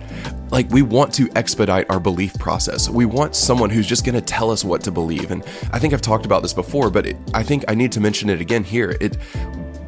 Like, 0.51 0.71
we 0.71 0.83
want 0.83 1.13
to 1.15 1.29
expedite 1.35 1.91
our 1.91 1.99
belief 1.99 2.33
process. 2.39 2.89
We 2.89 3.05
want 3.05 3.35
someone 3.35 3.69
who's 3.69 3.87
just 3.87 4.05
going 4.05 4.15
to 4.15 4.21
tell 4.21 4.51
us 4.51 4.65
what 4.65 4.81
to 4.83 4.93
believe. 4.93 5.33
And 5.33 5.43
I 5.73 5.81
think 5.81 5.93
I've 5.93 6.01
talked 6.01 6.25
about 6.25 6.43
this 6.43 6.53
before, 6.53 6.89
but 6.89 7.05
it, 7.05 7.17
I 7.35 7.43
think 7.43 7.65
I 7.67 7.75
need 7.75 7.91
to 7.93 8.01
mention 8.01 8.31
it 8.31 8.41
again 8.41 8.63
here. 8.63 8.97
It 9.01 9.17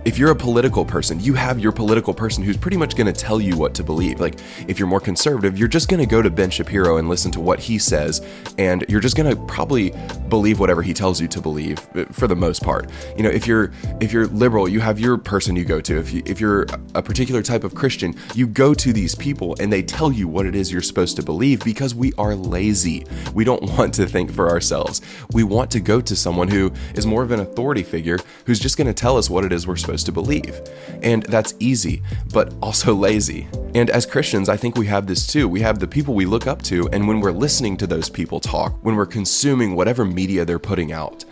if 0.09 0.17
you're 0.17 0.31
a 0.31 0.35
political 0.35 0.87
person, 0.87 1.21
you 1.21 1.35
have 1.35 1.61
your 1.61 1.71
political 1.71 2.15
person 2.15 2.43
who's 2.43 2.57
pretty 2.57 2.79
much 2.79 2.97
going 2.97 3.07
to 3.07 3.13
tell 3.13 3.43
you 3.43 3.59
what 3.59 3.75
to 3.75 3.85
believe. 3.85 4.21
Like, 4.21 4.41
if 4.67 4.79
you're 4.79 4.89
more 4.89 5.01
conservative, 5.01 5.59
you're 5.59 5.69
just 5.69 5.91
going 5.91 6.01
to 6.01 6.07
go 6.07 6.23
to 6.23 6.31
Ben 6.31 6.49
Shapiro 6.49 6.97
and 6.97 7.11
listen 7.11 7.31
to 7.33 7.41
what 7.41 7.61
he 7.61 7.79
says, 7.79 8.27
and 8.57 8.87
you're 8.89 9.03
just 9.03 9.17
going 9.17 9.29
to 9.29 9.37
probably 9.45 9.93
believe 10.31 10.61
whatever 10.61 10.81
he 10.81 10.95
tells 10.95 11.21
you 11.21 11.29
to 11.29 11.43
believe 11.43 11.87
uh, 11.95 12.07
for 12.07 12.27
the 12.27 12.35
most 12.35 12.63
part. 12.63 12.91
You 13.19 13.23
know, 13.23 13.29
if 13.29 13.47
you're 13.47 13.71
if 14.01 14.11
you're 14.11 14.29
liberal, 14.29 14.67
you 14.67 14.81
have 14.81 14.99
your 14.99 15.19
person 15.19 15.57
you 15.57 15.65
go 15.67 15.79
to. 15.83 15.99
If 15.99 16.11
you 16.11 16.23
if 16.25 16.41
you're 16.41 16.63
a 16.95 17.03
particular 17.03 17.43
type 17.43 17.63
of 17.63 17.75
Christian, 17.75 18.15
you 18.35 18.47
go 18.47 18.73
to 18.73 18.95
these 18.95 19.15
people 19.15 19.57
and 19.61 19.71
they 19.71 19.83
tell 19.83 20.11
you 20.11 20.27
what 20.27 20.47
it 20.47 20.55
is 20.55 20.73
you're 20.73 20.81
supposed 20.81 21.17
to 21.17 21.23
believe 21.23 21.63
because 21.65 21.95
we 21.95 22.15
are 22.17 22.35
lazy. 22.35 23.05
We 23.35 23.45
don't 23.45 23.63
want 23.77 23.93
to 23.95 24.07
think 24.07 24.33
for 24.33 24.49
ourselves. 24.49 25.03
We 25.33 25.45
want 25.45 25.71
to 25.73 25.81
go 25.81 26.01
to 26.01 26.17
someone 26.17 26.49
who 26.49 26.73
is 26.95 27.05
more 27.05 27.23
of 27.23 27.31
an 27.31 27.41
authority 27.41 27.83
figure 27.83 28.19
who's 28.47 28.59
just 28.59 28.79
going 28.79 28.87
to 28.87 28.95
tell 28.95 29.19
us 29.19 29.29
what 29.29 29.45
it 29.45 29.53
is 29.53 29.67
we're 29.67 29.77
supposed 29.77 29.98
supposed 29.99 30.07
to 30.07 30.13
believe. 30.13 30.61
And 31.03 31.23
that's 31.25 31.55
easy, 31.59 32.03
but 32.33 32.55
also 32.63 32.95
lazy. 33.09 33.49
And 33.75 33.91
as 33.91 34.07
Christians, 34.07 34.49
I 34.49 34.57
think 34.57 34.77
we 34.77 34.87
have 34.87 35.07
this 35.07 35.27
too. 35.27 35.49
We 35.49 35.61
have 35.61 35.79
the 35.79 35.87
people 35.87 36.15
we 36.15 36.27
look 36.27 36.47
up 36.47 36.63
to, 36.63 36.89
and 36.93 37.07
when 37.07 37.21
we're 37.21 37.33
listening 37.33 37.77
to 37.79 37.87
those 37.87 38.09
people 38.09 38.41
talk, 38.41 38.75
when 38.83 38.97
we're 38.97 39.07
consuming 39.07 39.75
whatever 39.75 40.05
media 40.05 40.45
they're 40.45 40.59
putting 40.59 40.93
out, 40.93 41.25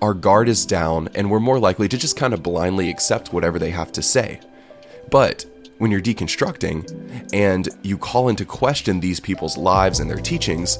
our 0.00 0.14
guard 0.14 0.48
is 0.48 0.66
down 0.66 1.08
and 1.14 1.30
we're 1.30 1.38
more 1.38 1.60
likely 1.60 1.86
to 1.88 1.96
just 1.96 2.16
kind 2.16 2.34
of 2.34 2.42
blindly 2.42 2.90
accept 2.90 3.32
whatever 3.32 3.58
they 3.58 3.70
have 3.70 3.92
to 3.92 4.02
say. 4.02 4.40
But 5.10 5.46
when 5.78 5.92
you're 5.92 6.00
deconstructing 6.00 7.30
and 7.32 7.68
you 7.82 7.96
call 7.96 8.28
into 8.28 8.44
question 8.44 8.98
these 8.98 9.20
people's 9.20 9.56
lives 9.56 10.00
and 10.00 10.10
their 10.10 10.18
teachings, 10.18 10.78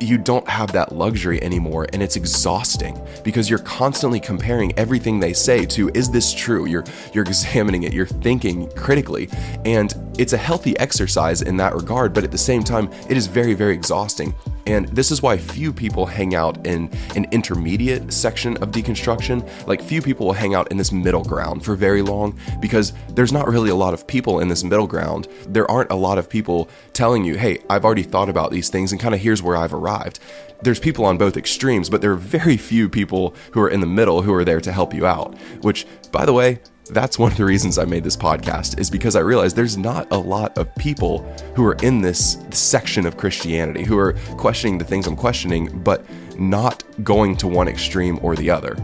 you 0.00 0.18
don't 0.18 0.48
have 0.48 0.72
that 0.72 0.92
luxury 0.92 1.42
anymore 1.42 1.86
and 1.92 2.02
it's 2.02 2.16
exhausting 2.16 3.00
because 3.24 3.50
you're 3.50 3.58
constantly 3.58 4.20
comparing 4.20 4.76
everything 4.78 5.18
they 5.18 5.32
say 5.32 5.66
to 5.66 5.90
is 5.94 6.10
this 6.10 6.32
true? 6.32 6.66
You're 6.66 6.84
you're 7.12 7.24
examining 7.24 7.82
it 7.82 7.92
you're 7.92 8.06
thinking 8.06 8.70
critically 8.72 9.28
and 9.64 9.94
it's 10.18 10.32
a 10.32 10.36
healthy 10.36 10.78
exercise 10.78 11.42
in 11.42 11.56
that 11.56 11.74
regard 11.74 12.12
but 12.12 12.24
at 12.24 12.30
the 12.30 12.38
same 12.38 12.62
time 12.62 12.90
it 13.08 13.16
is 13.16 13.26
very 13.26 13.54
very 13.54 13.74
exhausting 13.74 14.34
and 14.68 14.86
this 14.88 15.10
is 15.10 15.22
why 15.22 15.38
few 15.38 15.72
people 15.72 16.04
hang 16.04 16.34
out 16.34 16.66
in 16.66 16.90
an 17.16 17.26
intermediate 17.32 18.12
section 18.12 18.58
of 18.58 18.70
deconstruction. 18.70 19.48
Like, 19.66 19.80
few 19.80 20.02
people 20.02 20.26
will 20.26 20.34
hang 20.34 20.54
out 20.54 20.70
in 20.70 20.76
this 20.76 20.92
middle 20.92 21.24
ground 21.24 21.64
for 21.64 21.74
very 21.74 22.02
long 22.02 22.38
because 22.60 22.92
there's 23.14 23.32
not 23.32 23.48
really 23.48 23.70
a 23.70 23.74
lot 23.74 23.94
of 23.94 24.06
people 24.06 24.40
in 24.40 24.48
this 24.48 24.62
middle 24.62 24.86
ground. 24.86 25.26
There 25.46 25.68
aren't 25.70 25.90
a 25.90 25.94
lot 25.94 26.18
of 26.18 26.28
people 26.28 26.68
telling 26.92 27.24
you, 27.24 27.38
hey, 27.38 27.62
I've 27.70 27.86
already 27.86 28.02
thought 28.02 28.28
about 28.28 28.50
these 28.50 28.68
things 28.68 28.92
and 28.92 29.00
kind 29.00 29.14
of 29.14 29.22
here's 29.22 29.42
where 29.42 29.56
I've 29.56 29.72
arrived. 29.72 30.20
There's 30.60 30.78
people 30.78 31.06
on 31.06 31.16
both 31.16 31.38
extremes, 31.38 31.88
but 31.88 32.02
there 32.02 32.12
are 32.12 32.16
very 32.16 32.58
few 32.58 32.90
people 32.90 33.34
who 33.52 33.62
are 33.62 33.70
in 33.70 33.80
the 33.80 33.86
middle 33.86 34.20
who 34.20 34.34
are 34.34 34.44
there 34.44 34.60
to 34.60 34.72
help 34.72 34.92
you 34.92 35.06
out. 35.06 35.34
Which, 35.62 35.86
by 36.12 36.26
the 36.26 36.34
way, 36.34 36.60
that's 36.90 37.18
one 37.18 37.32
of 37.32 37.38
the 37.38 37.44
reasons 37.44 37.78
I 37.78 37.84
made 37.84 38.04
this 38.04 38.16
podcast 38.16 38.78
is 38.78 38.90
because 38.90 39.16
I 39.16 39.20
realized 39.20 39.56
there's 39.56 39.76
not 39.76 40.10
a 40.10 40.18
lot 40.18 40.56
of 40.56 40.74
people 40.76 41.20
who 41.54 41.64
are 41.64 41.76
in 41.82 42.00
this 42.00 42.38
section 42.50 43.06
of 43.06 43.16
Christianity 43.16 43.84
who 43.84 43.98
are 43.98 44.14
questioning 44.36 44.78
the 44.78 44.84
things 44.84 45.06
I'm 45.06 45.16
questioning, 45.16 45.80
but 45.82 46.04
not 46.38 46.84
going 47.04 47.36
to 47.38 47.48
one 47.48 47.68
extreme 47.68 48.18
or 48.22 48.36
the 48.36 48.50
other. 48.50 48.76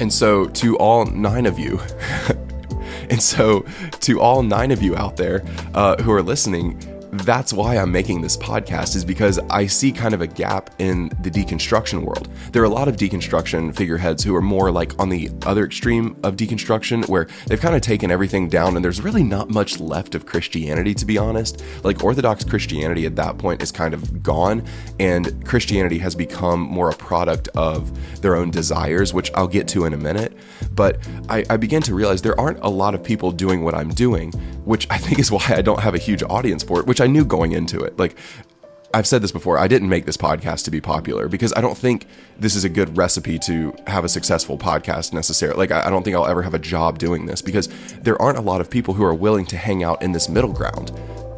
And 0.00 0.12
so, 0.12 0.46
to 0.46 0.76
all 0.78 1.04
nine 1.06 1.46
of 1.46 1.58
you, 1.58 1.80
and 3.10 3.22
so 3.22 3.64
to 4.00 4.20
all 4.20 4.42
nine 4.42 4.70
of 4.70 4.82
you 4.82 4.96
out 4.96 5.16
there 5.16 5.44
uh, 5.74 6.02
who 6.02 6.12
are 6.12 6.22
listening, 6.22 6.78
that's 7.12 7.52
why 7.52 7.76
I'm 7.76 7.92
making 7.92 8.22
this 8.22 8.38
podcast 8.38 8.96
is 8.96 9.04
because 9.04 9.38
I 9.50 9.66
see 9.66 9.92
kind 9.92 10.14
of 10.14 10.22
a 10.22 10.26
gap 10.26 10.70
in 10.78 11.10
the 11.20 11.30
deconstruction 11.30 12.04
world. 12.04 12.30
There 12.52 12.62
are 12.62 12.66
a 12.66 12.70
lot 12.70 12.88
of 12.88 12.96
deconstruction 12.96 13.76
figureheads 13.76 14.24
who 14.24 14.34
are 14.34 14.40
more 14.40 14.70
like 14.70 14.98
on 14.98 15.10
the 15.10 15.30
other 15.44 15.66
extreme 15.66 16.16
of 16.22 16.36
deconstruction 16.36 17.06
where 17.10 17.28
they've 17.46 17.60
kind 17.60 17.76
of 17.76 17.82
taken 17.82 18.10
everything 18.10 18.48
down 18.48 18.76
and 18.76 18.84
there's 18.84 19.02
really 19.02 19.22
not 19.22 19.50
much 19.50 19.78
left 19.78 20.14
of 20.14 20.24
Christianity 20.24 20.94
to 20.94 21.04
be 21.04 21.18
honest. 21.18 21.62
Like 21.84 22.02
orthodox 22.02 22.44
Christianity 22.44 23.04
at 23.04 23.14
that 23.16 23.36
point 23.36 23.62
is 23.62 23.70
kind 23.70 23.92
of 23.92 24.22
gone 24.22 24.64
and 24.98 25.44
Christianity 25.44 25.98
has 25.98 26.14
become 26.14 26.60
more 26.60 26.88
a 26.88 26.94
product 26.94 27.48
of 27.48 27.92
their 28.22 28.36
own 28.36 28.50
desires, 28.50 29.12
which 29.12 29.30
I'll 29.34 29.48
get 29.48 29.68
to 29.68 29.84
in 29.84 29.92
a 29.92 29.98
minute. 29.98 30.32
But 30.74 31.06
I, 31.28 31.44
I 31.50 31.58
began 31.58 31.82
to 31.82 31.94
realize 31.94 32.22
there 32.22 32.40
aren't 32.40 32.60
a 32.60 32.70
lot 32.70 32.94
of 32.94 33.04
people 33.04 33.32
doing 33.32 33.62
what 33.62 33.74
I'm 33.74 33.90
doing, 33.90 34.32
which 34.64 34.86
I 34.88 34.96
think 34.96 35.18
is 35.18 35.30
why 35.30 35.44
I 35.48 35.60
don't 35.60 35.80
have 35.80 35.94
a 35.94 35.98
huge 35.98 36.22
audience 36.22 36.62
for 36.62 36.80
it, 36.80 36.86
which 36.86 37.01
I 37.02 37.06
knew 37.08 37.24
going 37.24 37.52
into 37.52 37.80
it. 37.80 37.98
Like, 37.98 38.16
I've 38.94 39.06
said 39.06 39.22
this 39.22 39.32
before, 39.32 39.58
I 39.58 39.68
didn't 39.68 39.88
make 39.88 40.04
this 40.04 40.16
podcast 40.16 40.64
to 40.64 40.70
be 40.70 40.80
popular 40.80 41.26
because 41.26 41.52
I 41.54 41.60
don't 41.60 41.76
think 41.76 42.06
this 42.38 42.54
is 42.54 42.64
a 42.64 42.68
good 42.68 42.96
recipe 42.96 43.38
to 43.40 43.74
have 43.86 44.04
a 44.04 44.08
successful 44.08 44.58
podcast 44.58 45.12
necessarily. 45.12 45.58
Like, 45.58 45.72
I 45.72 45.88
don't 45.88 46.02
think 46.02 46.14
I'll 46.14 46.26
ever 46.26 46.42
have 46.42 46.54
a 46.54 46.58
job 46.58 46.98
doing 46.98 47.26
this 47.26 47.40
because 47.42 47.68
there 48.02 48.20
aren't 48.20 48.38
a 48.38 48.42
lot 48.42 48.60
of 48.60 48.70
people 48.70 48.92
who 48.94 49.02
are 49.02 49.14
willing 49.14 49.46
to 49.46 49.56
hang 49.56 49.82
out 49.82 50.02
in 50.02 50.12
this 50.12 50.28
middle 50.28 50.52
ground. 50.52 50.92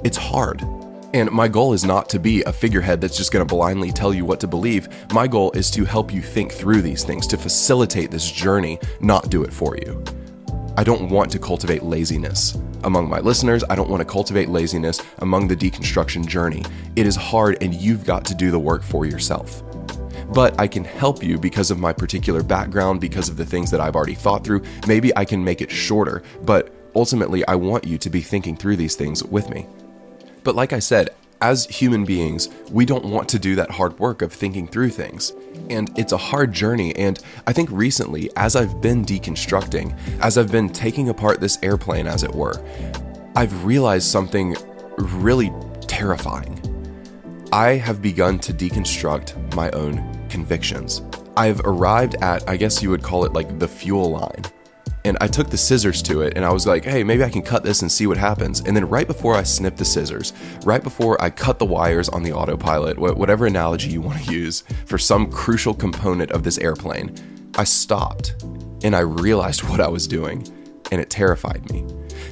It's 0.04 0.16
hard. 0.16 0.62
And 1.14 1.30
my 1.30 1.46
goal 1.46 1.74
is 1.74 1.84
not 1.84 2.08
to 2.08 2.18
be 2.18 2.42
a 2.42 2.52
figurehead 2.52 3.00
that's 3.00 3.16
just 3.16 3.30
going 3.30 3.46
to 3.46 3.54
blindly 3.54 3.92
tell 3.92 4.12
you 4.12 4.24
what 4.24 4.40
to 4.40 4.48
believe. 4.48 4.88
My 5.12 5.28
goal 5.28 5.52
is 5.52 5.70
to 5.70 5.84
help 5.84 6.12
you 6.12 6.20
think 6.20 6.52
through 6.52 6.82
these 6.82 7.04
things, 7.04 7.24
to 7.28 7.38
facilitate 7.38 8.10
this 8.10 8.30
journey, 8.30 8.80
not 9.00 9.30
do 9.30 9.44
it 9.44 9.52
for 9.52 9.76
you. 9.76 10.04
I 10.76 10.82
don't 10.82 11.08
want 11.08 11.30
to 11.30 11.38
cultivate 11.38 11.84
laziness 11.84 12.58
among 12.82 13.08
my 13.08 13.20
listeners. 13.20 13.62
I 13.70 13.76
don't 13.76 13.88
want 13.88 14.00
to 14.00 14.04
cultivate 14.04 14.48
laziness 14.48 15.00
among 15.18 15.46
the 15.46 15.56
deconstruction 15.56 16.26
journey. 16.26 16.64
It 16.96 17.06
is 17.06 17.14
hard 17.14 17.62
and 17.62 17.72
you've 17.72 18.04
got 18.04 18.24
to 18.26 18.34
do 18.34 18.50
the 18.50 18.58
work 18.58 18.82
for 18.82 19.06
yourself. 19.06 19.62
But 20.32 20.58
I 20.58 20.66
can 20.66 20.84
help 20.84 21.22
you 21.22 21.38
because 21.38 21.70
of 21.70 21.78
my 21.78 21.92
particular 21.92 22.42
background, 22.42 23.00
because 23.00 23.28
of 23.28 23.36
the 23.36 23.46
things 23.46 23.70
that 23.70 23.80
I've 23.80 23.94
already 23.94 24.14
thought 24.14 24.42
through. 24.44 24.62
Maybe 24.88 25.16
I 25.16 25.24
can 25.24 25.44
make 25.44 25.60
it 25.60 25.70
shorter, 25.70 26.22
but 26.42 26.74
ultimately, 26.96 27.46
I 27.46 27.54
want 27.54 27.84
you 27.84 27.98
to 27.98 28.10
be 28.10 28.20
thinking 28.20 28.56
through 28.56 28.76
these 28.76 28.96
things 28.96 29.22
with 29.22 29.50
me. 29.50 29.66
But 30.42 30.56
like 30.56 30.72
I 30.72 30.78
said, 30.80 31.10
as 31.40 31.66
human 31.66 32.04
beings, 32.04 32.48
we 32.70 32.84
don't 32.84 33.04
want 33.04 33.28
to 33.30 33.38
do 33.38 33.54
that 33.56 33.70
hard 33.70 33.98
work 33.98 34.22
of 34.22 34.32
thinking 34.32 34.66
through 34.66 34.90
things. 34.90 35.32
And 35.70 35.90
it's 35.98 36.12
a 36.12 36.16
hard 36.16 36.52
journey. 36.52 36.94
And 36.96 37.18
I 37.46 37.52
think 37.52 37.70
recently, 37.70 38.30
as 38.36 38.56
I've 38.56 38.80
been 38.80 39.04
deconstructing, 39.04 39.96
as 40.20 40.38
I've 40.38 40.50
been 40.50 40.68
taking 40.68 41.08
apart 41.08 41.40
this 41.40 41.58
airplane, 41.62 42.06
as 42.06 42.22
it 42.22 42.34
were, 42.34 42.64
I've 43.36 43.64
realized 43.64 44.06
something 44.06 44.56
really 44.98 45.52
terrifying. 45.82 46.60
I 47.52 47.74
have 47.74 48.00
begun 48.02 48.38
to 48.40 48.52
deconstruct 48.52 49.54
my 49.54 49.70
own 49.70 50.26
convictions. 50.28 51.02
I've 51.36 51.60
arrived 51.60 52.16
at, 52.22 52.48
I 52.48 52.56
guess 52.56 52.82
you 52.82 52.90
would 52.90 53.02
call 53.02 53.24
it 53.24 53.32
like 53.32 53.58
the 53.58 53.68
fuel 53.68 54.10
line 54.10 54.44
and 55.04 55.18
I 55.20 55.26
took 55.26 55.50
the 55.50 55.58
scissors 55.58 56.02
to 56.02 56.22
it 56.22 56.32
and 56.36 56.44
I 56.44 56.52
was 56.52 56.66
like, 56.66 56.84
hey, 56.84 57.04
maybe 57.04 57.22
I 57.22 57.28
can 57.28 57.42
cut 57.42 57.62
this 57.62 57.82
and 57.82 57.92
see 57.92 58.06
what 58.06 58.16
happens. 58.16 58.60
And 58.60 58.76
then 58.76 58.88
right 58.88 59.06
before 59.06 59.34
I 59.34 59.42
snipped 59.42 59.76
the 59.76 59.84
scissors, 59.84 60.32
right 60.64 60.82
before 60.82 61.20
I 61.22 61.30
cut 61.30 61.58
the 61.58 61.66
wires 61.66 62.08
on 62.08 62.22
the 62.22 62.32
autopilot, 62.32 62.98
whatever 62.98 63.46
analogy 63.46 63.90
you 63.90 64.00
want 64.00 64.24
to 64.24 64.32
use 64.32 64.64
for 64.86 64.96
some 64.96 65.30
crucial 65.30 65.74
component 65.74 66.30
of 66.30 66.42
this 66.42 66.58
airplane, 66.58 67.14
I 67.56 67.64
stopped 67.64 68.42
and 68.82 68.96
I 68.96 69.00
realized 69.00 69.62
what 69.68 69.80
I 69.80 69.88
was 69.88 70.08
doing. 70.08 70.48
and 70.90 71.00
it 71.00 71.10
terrified 71.10 71.70
me. 71.72 71.84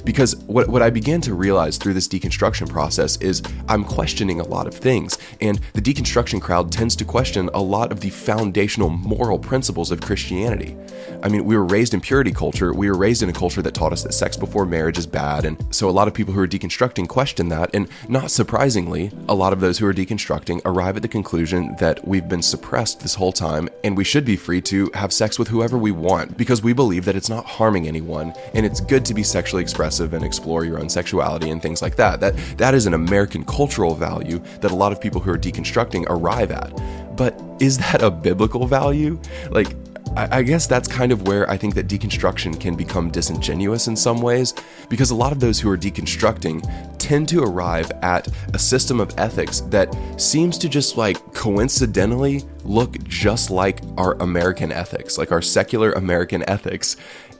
Because 0.03 0.35
what, 0.47 0.67
what 0.69 0.81
I 0.81 0.89
began 0.89 1.21
to 1.21 1.33
realize 1.33 1.77
through 1.77 1.93
this 1.93 2.07
deconstruction 2.07 2.69
process 2.69 3.17
is 3.17 3.41
I'm 3.67 3.83
questioning 3.83 4.39
a 4.39 4.43
lot 4.43 4.67
of 4.67 4.73
things. 4.73 5.17
And 5.41 5.59
the 5.73 5.81
deconstruction 5.81 6.41
crowd 6.41 6.71
tends 6.71 6.95
to 6.97 7.05
question 7.05 7.49
a 7.53 7.61
lot 7.61 7.91
of 7.91 8.01
the 8.01 8.09
foundational 8.09 8.89
moral 8.89 9.39
principles 9.39 9.91
of 9.91 10.01
Christianity. 10.01 10.75
I 11.21 11.29
mean, 11.29 11.45
we 11.45 11.55
were 11.55 11.65
raised 11.65 11.93
in 11.93 12.01
purity 12.01 12.31
culture. 12.31 12.73
We 12.73 12.89
were 12.89 12.97
raised 12.97 13.23
in 13.23 13.29
a 13.29 13.33
culture 13.33 13.61
that 13.61 13.73
taught 13.73 13.93
us 13.93 14.03
that 14.03 14.13
sex 14.13 14.35
before 14.35 14.65
marriage 14.65 14.97
is 14.97 15.07
bad. 15.07 15.45
And 15.45 15.63
so 15.73 15.89
a 15.89 15.91
lot 15.91 16.07
of 16.07 16.13
people 16.13 16.33
who 16.33 16.41
are 16.41 16.47
deconstructing 16.47 17.07
question 17.07 17.49
that. 17.49 17.69
And 17.73 17.87
not 18.09 18.31
surprisingly, 18.31 19.11
a 19.29 19.35
lot 19.35 19.53
of 19.53 19.59
those 19.59 19.77
who 19.77 19.85
are 19.85 19.93
deconstructing 19.93 20.61
arrive 20.65 20.95
at 20.95 21.01
the 21.01 21.07
conclusion 21.07 21.75
that 21.79 22.05
we've 22.07 22.27
been 22.27 22.41
suppressed 22.41 22.99
this 22.99 23.15
whole 23.15 23.31
time 23.31 23.69
and 23.83 23.95
we 23.95 24.03
should 24.03 24.25
be 24.25 24.35
free 24.35 24.61
to 24.61 24.89
have 24.93 25.13
sex 25.13 25.37
with 25.37 25.47
whoever 25.47 25.77
we 25.77 25.91
want 25.91 26.37
because 26.37 26.61
we 26.61 26.73
believe 26.73 27.05
that 27.05 27.15
it's 27.15 27.29
not 27.29 27.45
harming 27.45 27.87
anyone 27.87 28.33
and 28.53 28.65
it's 28.65 28.81
good 28.81 29.05
to 29.05 29.13
be 29.13 29.23
sexually 29.23 29.61
expressive 29.61 29.82
and 30.13 30.23
explore 30.23 30.65
your 30.65 30.79
own 30.79 30.89
sexuality 30.89 31.49
and 31.49 31.61
things 31.61 31.81
like 31.81 31.95
that. 31.95 32.19
That 32.19 32.35
that 32.57 32.73
is 32.73 32.85
an 32.85 32.93
American 32.93 33.43
cultural 33.45 33.95
value 33.95 34.39
that 34.61 34.71
a 34.71 34.75
lot 34.75 34.91
of 34.91 34.99
people 34.99 35.21
who 35.21 35.31
are 35.31 35.37
deconstructing 35.37 36.05
arrive 36.07 36.51
at. 36.51 36.71
But 37.15 37.39
is 37.59 37.77
that 37.77 38.01
a 38.01 38.09
biblical 38.09 38.65
value? 38.67 39.19
Like 39.49 39.75
I, 40.15 40.43
guess 40.43 40.67
that's 40.67 40.87
kind 40.87 41.11
of 41.11 41.27
where 41.27 41.49
I 41.49 41.57
think 41.57 41.73
that 41.73 41.87
deconstruction 41.87 42.59
can 42.59 42.75
become 42.75 43.09
disingenuous 43.09 43.87
in 43.87 43.95
some 43.95 44.21
ways, 44.21 44.53
because 44.87 45.09
a 45.09 45.15
lot 45.15 45.31
of 45.31 45.39
those 45.39 45.59
who 45.59 45.69
are 45.71 45.77
deconstructing 45.77 46.61
tend 46.99 47.27
to 47.29 47.41
arrive 47.41 47.91
at 48.03 48.27
a 48.53 48.59
system 48.59 48.99
of 48.99 49.11
ethics 49.17 49.61
that 49.71 49.95
seems 50.17 50.57
to 50.59 50.69
just 50.69 50.97
like 50.97 51.33
coincidentally 51.33 52.43
look 52.63 53.03
just 53.05 53.49
like 53.49 53.81
our 53.97 54.13
American 54.21 54.71
ethics, 54.71 55.17
like 55.17 55.31
our 55.31 55.41
secular 55.41 55.93
American 55.93 56.47
ethics. 56.47 56.95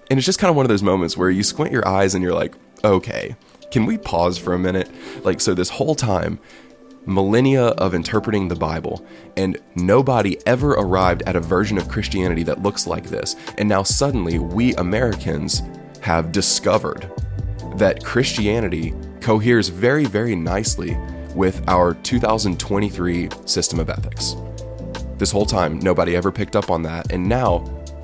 And 0.09 0.17
it's 0.17 0.25
just 0.25 0.39
kind 0.39 0.49
of 0.49 0.55
one 0.55 0.65
of 0.65 0.69
those 0.69 0.83
moments 0.83 1.17
where 1.17 1.29
you 1.29 1.43
squint 1.43 1.71
your 1.71 1.87
eyes 1.87 2.13
and 2.13 2.23
you're 2.23 2.33
like, 2.33 2.55
okay, 2.83 3.35
can 3.71 3.85
we 3.85 3.97
pause 3.97 4.37
for 4.37 4.53
a 4.53 4.59
minute? 4.59 4.89
Like, 5.23 5.41
so 5.41 5.53
this 5.53 5.69
whole 5.69 5.95
time, 5.95 6.39
millennia 7.05 7.67
of 7.69 7.93
interpreting 7.93 8.47
the 8.47 8.55
Bible, 8.55 9.05
and 9.35 9.57
nobody 9.75 10.37
ever 10.45 10.71
arrived 10.71 11.23
at 11.25 11.35
a 11.35 11.39
version 11.39 11.77
of 11.77 11.89
Christianity 11.89 12.43
that 12.43 12.61
looks 12.61 12.87
like 12.87 13.05
this. 13.05 13.35
And 13.57 13.67
now 13.67 13.83
suddenly, 13.83 14.39
we 14.39 14.75
Americans 14.75 15.61
have 16.01 16.31
discovered 16.31 17.09
that 17.77 18.03
Christianity 18.03 18.93
coheres 19.21 19.69
very, 19.69 20.05
very 20.05 20.35
nicely 20.35 20.97
with 21.33 21.67
our 21.67 21.95
2023 21.95 23.29
system 23.45 23.79
of 23.79 23.89
ethics. 23.89 24.35
This 25.17 25.31
whole 25.31 25.45
time, 25.45 25.79
nobody 25.79 26.15
ever 26.15 26.31
picked 26.31 26.55
up 26.55 26.69
on 26.69 26.83
that, 26.83 27.11
and 27.11 27.27
now 27.27 27.59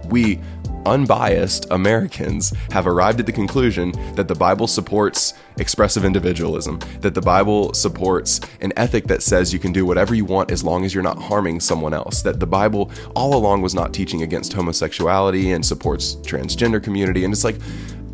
we 0.06 0.40
unbiased 0.86 1.68
Americans 1.72 2.54
have 2.72 2.88
arrived 2.88 3.20
at 3.20 3.26
the 3.26 3.32
conclusion 3.32 3.92
that 4.16 4.28
the 4.28 4.36
Bible 4.36 4.68
supports 4.68 5.34
expressive 5.58 6.06
individualism, 6.06 6.80
that 7.02 7.14
the 7.14 7.22
Bible 7.22 7.74
supports 7.74 8.40
an 8.62 8.74
ethic 8.78 9.08
that 9.08 9.22
says 9.22 9.54
you 9.54 9.60
can 9.60 9.72
do 9.72 9.86
whatever 9.86 10.16
you 10.16 10.26
want 10.26 10.52
as 10.52 10.64
long 10.64 10.86
as 10.86 10.94
you're 10.94 11.04
not 11.04 11.22
harming 11.22 11.60
someone 11.60 11.94
else, 11.94 12.22
that 12.22 12.40
the 12.40 12.48
Bible 12.48 12.92
all 13.16 13.36
along 13.36 13.62
was 13.62 13.76
not 13.76 13.94
teaching 13.94 14.24
against 14.24 14.54
homosexuality 14.54 15.52
and 15.52 15.66
supports 15.66 16.16
transgender 16.16 16.82
community. 16.82 17.24
And 17.24 17.34
it's 17.34 17.44
like, 17.44 17.58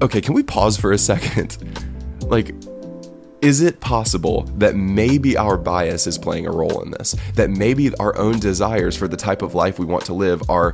okay, 0.01 0.21
can 0.21 0.33
we 0.33 0.43
pause 0.43 0.77
for 0.77 0.91
a 0.91 0.97
second? 0.97 1.57
like, 2.21 2.53
is 3.41 3.61
it 3.61 3.79
possible 3.79 4.43
that 4.57 4.75
maybe 4.75 5.37
our 5.37 5.55
bias 5.55 6.07
is 6.07 6.17
playing 6.17 6.47
a 6.47 6.51
role 6.51 6.81
in 6.81 6.89
this? 6.91 7.15
That 7.35 7.51
maybe 7.51 7.93
our 7.97 8.17
own 8.17 8.39
desires 8.39 8.97
for 8.97 9.07
the 9.07 9.17
type 9.17 9.43
of 9.43 9.53
life 9.53 9.77
we 9.77 9.85
want 9.85 10.05
to 10.05 10.13
live 10.13 10.49
are 10.49 10.73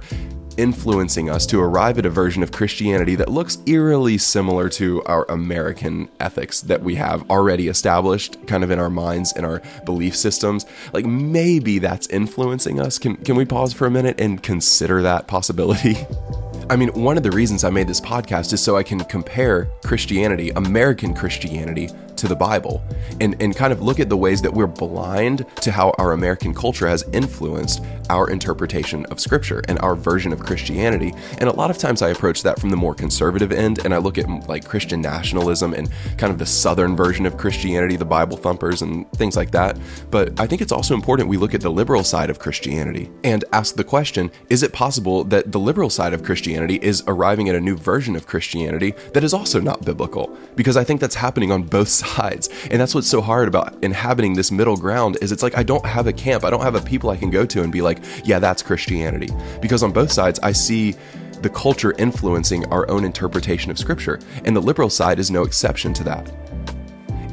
influencing 0.61 1.29
us 1.29 1.45
to 1.47 1.59
arrive 1.59 1.97
at 1.97 2.05
a 2.05 2.09
version 2.09 2.43
of 2.43 2.51
Christianity 2.51 3.15
that 3.15 3.29
looks 3.29 3.57
eerily 3.65 4.17
similar 4.17 4.69
to 4.69 5.03
our 5.03 5.25
American 5.29 6.07
ethics 6.19 6.61
that 6.61 6.83
we 6.83 6.95
have 6.95 7.29
already 7.31 7.67
established 7.67 8.45
kind 8.45 8.63
of 8.63 8.69
in 8.69 8.77
our 8.77 8.89
minds 8.89 9.35
in 9.35 9.43
our 9.43 9.61
belief 9.85 10.15
systems. 10.15 10.65
Like 10.93 11.05
maybe 11.05 11.79
that's 11.79 12.07
influencing 12.07 12.79
us. 12.79 12.99
Can 12.99 13.17
can 13.17 13.35
we 13.35 13.43
pause 13.43 13.73
for 13.73 13.87
a 13.87 13.91
minute 13.91 14.21
and 14.21 14.41
consider 14.41 15.01
that 15.01 15.27
possibility? 15.27 15.97
I 16.69 16.77
mean, 16.77 16.89
one 16.89 17.17
of 17.17 17.23
the 17.23 17.31
reasons 17.31 17.65
I 17.65 17.69
made 17.69 17.87
this 17.87 17.99
podcast 17.99 18.53
is 18.53 18.61
so 18.61 18.77
I 18.77 18.83
can 18.83 18.99
compare 19.01 19.65
Christianity, 19.83 20.51
American 20.51 21.13
Christianity, 21.13 21.89
to 22.21 22.27
the 22.27 22.35
Bible 22.35 22.83
and, 23.19 23.35
and 23.41 23.55
kind 23.55 23.73
of 23.73 23.81
look 23.81 23.99
at 23.99 24.07
the 24.07 24.15
ways 24.15 24.43
that 24.43 24.53
we're 24.53 24.67
blind 24.67 25.43
to 25.61 25.71
how 25.71 25.91
our 25.97 26.13
American 26.13 26.53
culture 26.53 26.87
has 26.87 27.03
influenced 27.13 27.83
our 28.11 28.29
interpretation 28.29 29.05
of 29.07 29.19
Scripture 29.19 29.63
and 29.67 29.79
our 29.79 29.95
version 29.95 30.31
of 30.31 30.39
Christianity. 30.39 31.13
And 31.39 31.49
a 31.49 31.55
lot 31.55 31.71
of 31.71 31.79
times 31.79 32.01
I 32.03 32.09
approach 32.09 32.43
that 32.43 32.59
from 32.59 32.69
the 32.69 32.77
more 32.77 32.93
conservative 32.93 33.51
end 33.51 33.83
and 33.83 33.93
I 33.93 33.97
look 33.97 34.19
at 34.19 34.27
like 34.47 34.65
Christian 34.65 35.01
nationalism 35.01 35.73
and 35.73 35.89
kind 36.17 36.31
of 36.31 36.37
the 36.37 36.45
southern 36.45 36.95
version 36.95 37.25
of 37.25 37.37
Christianity, 37.37 37.95
the 37.95 38.05
Bible 38.05 38.37
thumpers 38.37 38.83
and 38.83 39.11
things 39.13 39.35
like 39.35 39.49
that. 39.51 39.79
But 40.11 40.39
I 40.39 40.45
think 40.45 40.61
it's 40.61 40.71
also 40.71 40.93
important 40.93 41.27
we 41.27 41.37
look 41.37 41.55
at 41.55 41.61
the 41.61 41.71
liberal 41.71 42.03
side 42.03 42.29
of 42.29 42.37
Christianity 42.37 43.09
and 43.23 43.43
ask 43.51 43.75
the 43.75 43.83
question 43.83 44.29
is 44.49 44.61
it 44.61 44.73
possible 44.73 45.23
that 45.25 45.51
the 45.51 45.59
liberal 45.59 45.89
side 45.89 46.13
of 46.13 46.23
Christianity 46.23 46.77
is 46.83 47.03
arriving 47.07 47.49
at 47.49 47.55
a 47.55 47.61
new 47.61 47.75
version 47.75 48.15
of 48.15 48.27
Christianity 48.27 48.93
that 49.13 49.23
is 49.23 49.33
also 49.33 49.59
not 49.59 49.83
biblical? 49.83 50.37
Because 50.55 50.77
I 50.77 50.83
think 50.83 51.01
that's 51.01 51.15
happening 51.15 51.51
on 51.51 51.63
both 51.63 51.87
sides 52.01 52.10
sides. 52.15 52.49
And 52.69 52.79
that's 52.79 52.95
what's 52.95 53.07
so 53.07 53.21
hard 53.21 53.47
about 53.47 53.83
inhabiting 53.83 54.33
this 54.33 54.51
middle 54.51 54.77
ground 54.77 55.17
is 55.21 55.31
it's 55.31 55.43
like 55.43 55.57
I 55.57 55.63
don't 55.63 55.85
have 55.85 56.07
a 56.07 56.13
camp. 56.13 56.43
I 56.43 56.49
don't 56.49 56.61
have 56.61 56.75
a 56.75 56.81
people 56.81 57.09
I 57.09 57.17
can 57.17 57.29
go 57.29 57.45
to 57.45 57.63
and 57.63 57.71
be 57.71 57.81
like, 57.81 57.99
yeah, 58.23 58.39
that's 58.39 58.61
Christianity. 58.61 59.29
Because 59.61 59.83
on 59.83 59.91
both 59.91 60.11
sides 60.11 60.39
I 60.43 60.51
see 60.51 60.95
the 61.41 61.49
culture 61.49 61.93
influencing 61.97 62.65
our 62.71 62.89
own 62.89 63.03
interpretation 63.03 63.71
of 63.71 63.79
scripture, 63.79 64.19
and 64.45 64.55
the 64.55 64.61
liberal 64.61 64.89
side 64.89 65.17
is 65.17 65.31
no 65.31 65.43
exception 65.43 65.91
to 65.93 66.03
that. 66.03 66.31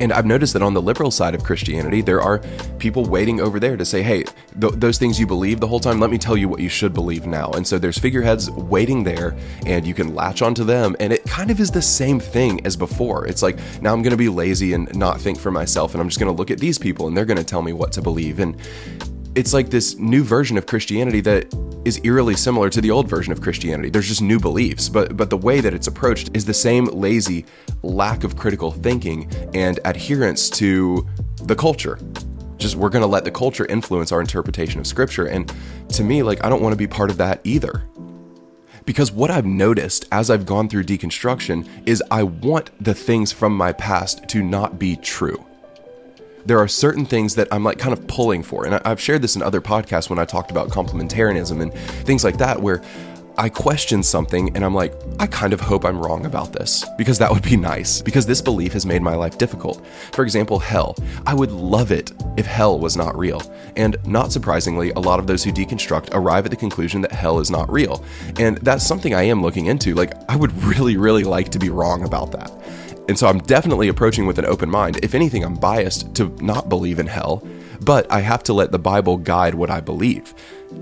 And 0.01 0.13
I've 0.13 0.27
noticed 0.27 0.53
that 0.53 0.63
on 0.63 0.75
the 0.75 0.83
liberal 0.83 1.11
side 1.11 1.35
of 1.35 1.43
Christianity, 1.43 2.01
there 2.01 2.21
are 2.21 2.39
people 2.79 3.05
waiting 3.05 3.41
over 3.41 3.59
there 3.59 3.77
to 3.77 3.85
say, 3.85 4.03
hey, 4.03 4.25
th- 4.61 4.75
those 4.75 4.99
things 4.99 5.19
you 5.19 5.27
believe 5.27 5.61
the 5.61 5.67
whole 5.67 5.81
time, 5.81 5.99
let 5.99 6.11
me 6.11 6.19
tell 6.19 6.37
you 6.37 6.49
what 6.49 6.61
you 6.61 6.69
should 6.69 6.95
believe 6.95 7.27
now. 7.27 7.51
And 7.51 7.67
so 7.67 7.79
there's 7.79 7.99
figureheads 7.99 8.51
waiting 8.51 9.03
there, 9.05 9.37
and 9.67 9.87
you 9.87 9.95
can 9.95 10.15
latch 10.15 10.43
onto 10.43 10.65
them. 10.65 10.95
And 11.01 11.13
it 11.13 11.25
kind 11.25 11.51
of 11.51 11.61
is 11.61 11.71
the 11.71 11.83
same 11.83 12.21
thing 12.21 12.65
as 12.65 12.77
before. 12.77 13.27
It's 13.27 13.43
like, 13.43 13.59
now 13.83 13.93
I'm 13.93 14.03
going 14.03 14.13
to 14.13 14.17
be 14.17 14.29
lazy 14.29 14.73
and 14.73 14.95
not 14.97 15.21
think 15.21 15.39
for 15.39 15.51
myself, 15.51 15.95
and 15.95 16.01
I'm 16.01 16.09
just 16.09 16.21
going 16.21 16.33
to 16.33 16.37
look 16.37 16.51
at 16.51 16.59
these 16.59 16.79
people, 16.79 17.09
and 17.09 17.17
they're 17.17 17.25
going 17.25 17.39
to 17.39 17.45
tell 17.45 17.63
me 17.63 17.73
what 17.73 17.93
to 17.93 18.03
believe. 18.03 18.39
And 18.39 18.57
it's 19.35 19.53
like 19.53 19.71
this 19.71 19.97
new 19.99 20.23
version 20.25 20.57
of 20.59 20.67
Christianity 20.67 21.21
that 21.23 21.53
is 21.89 22.01
eerily 22.05 22.37
similar 22.37 22.69
to 22.71 22.81
the 22.81 22.91
old 22.91 23.09
version 23.09 23.33
of 23.33 23.41
Christianity. 23.41 23.89
There's 23.89 24.07
just 24.07 24.23
new 24.23 24.39
beliefs, 24.39 24.89
but 24.89 25.17
but 25.17 25.31
the 25.31 25.37
way 25.37 25.61
that 25.61 25.75
it's 25.75 25.87
approached 25.87 26.31
is 26.35 26.45
the 26.45 26.55
same 26.55 26.85
lazy 26.85 27.47
lack 27.83 28.23
of 28.23 28.37
critical 28.37 28.71
thinking 28.71 29.29
and 29.55 29.81
adherence 29.85 30.51
to 30.51 31.07
the 31.43 31.57
culture. 31.57 31.99
Just 32.59 32.77
we're 32.77 32.91
going 32.91 33.03
to 33.03 33.09
let 33.09 33.25
the 33.25 33.31
culture 33.31 33.65
influence 33.67 34.13
our 34.13 34.21
interpretation 34.21 34.79
of 34.79 34.87
scripture 34.87 35.27
and 35.27 35.53
to 35.89 36.05
me 36.05 36.23
like 36.23 36.45
I 36.45 36.49
don't 36.49 36.63
want 36.63 36.73
to 36.75 36.77
be 36.77 36.87
part 36.87 37.11
of 37.11 37.17
that 37.17 37.41
either. 37.43 37.83
Because 38.85 39.11
what 39.11 39.31
I've 39.31 39.47
noticed 39.47 40.07
as 40.13 40.31
I've 40.31 40.47
gone 40.47 40.69
through 40.69 40.85
deconstruction 40.85 41.67
is 41.87 42.03
I 42.11 42.23
want 42.23 42.71
the 42.83 42.95
things 42.95 43.33
from 43.33 43.55
my 43.55 43.73
past 43.73 44.29
to 44.29 44.43
not 44.43 44.79
be 44.79 44.97
true 44.97 45.48
there 46.49 46.59
are 46.59 46.67
certain 46.67 47.05
things 47.05 47.35
that 47.35 47.47
I'm 47.53 47.63
like 47.63 47.79
kind 47.79 47.93
of 47.93 48.07
pulling 48.07 48.43
for. 48.43 48.65
And 48.65 48.77
I've 48.77 49.01
shared 49.01 49.21
this 49.21 49.37
in 49.37 49.43
other 49.43 49.61
podcasts 49.61 50.09
when 50.09 50.19
I 50.19 50.25
talked 50.25 50.51
about 50.51 50.71
complementarianism 50.71 51.61
and 51.61 51.75
things 52.07 52.25
like 52.25 52.39
that, 52.39 52.61
where 52.61 52.83
I 53.37 53.51
question 53.51 54.03
something 54.03 54.57
and 54.57 54.65
I'm 54.65 54.75
like, 54.75 54.95
I 55.21 55.27
kind 55.27 55.53
of 55.53 55.61
hope 55.61 55.85
I'm 55.85 55.99
wrong 55.99 56.25
about 56.25 56.55
this 56.55 56.87
because 56.97 57.19
that 57.19 57.31
would 57.31 57.43
be 57.43 57.57
nice 57.57 58.01
because 58.01 58.25
this 58.25 58.41
belief 58.41 58.73
has 58.73 58.87
made 58.87 59.03
my 59.03 59.15
life 59.15 59.37
difficult. 59.37 59.87
For 60.13 60.25
example, 60.25 60.59
hell. 60.59 60.97
I 61.27 61.35
would 61.35 61.53
love 61.53 61.93
it 61.93 62.13
if 62.39 62.47
hell 62.47 62.81
was 62.81 62.97
not 62.97 63.17
real. 63.17 63.43
And 63.77 63.97
not 64.07 64.33
surprisingly, 64.33 64.91
a 64.93 64.99
lot 64.99 65.21
of 65.21 65.27
those 65.27 65.45
who 65.45 65.53
deconstruct 65.53 66.09
arrive 66.15 66.47
at 66.47 66.51
the 66.51 66.57
conclusion 66.57 67.03
that 67.03 67.13
hell 67.13 67.41
is 67.41 67.51
not 67.51 67.71
real. 67.71 68.03
And 68.41 68.57
that's 68.59 68.87
something 68.87 69.15
I 69.15 69.23
am 69.25 69.43
looking 69.43 69.67
into. 69.67 69.95
Like, 69.95 70.15
I 70.31 70.35
would 70.35 70.53
really, 70.65 70.97
really 70.97 71.25
like 71.25 71.51
to 71.51 71.59
be 71.59 71.69
wrong 71.69 72.05
about 72.05 72.33
that. 72.33 72.51
And 73.09 73.19
so 73.19 73.27
I'm 73.27 73.39
definitely 73.39 73.89
approaching 73.89 74.27
with 74.27 74.39
an 74.39 74.45
open 74.45 74.71
mind. 74.71 74.99
If 75.03 75.15
anything, 75.15 75.43
I'm 75.43 75.55
biased 75.55 76.15
to 76.17 76.29
not 76.43 76.69
believe 76.69 76.99
in 76.99 77.07
hell, 77.07 77.43
but 77.81 78.11
I 78.13 78.21
have 78.21 78.43
to 78.45 78.53
let 78.53 78.71
the 78.71 78.79
Bible 78.79 79.17
guide 79.17 79.55
what 79.55 79.71
I 79.71 79.81
believe. 79.81 80.35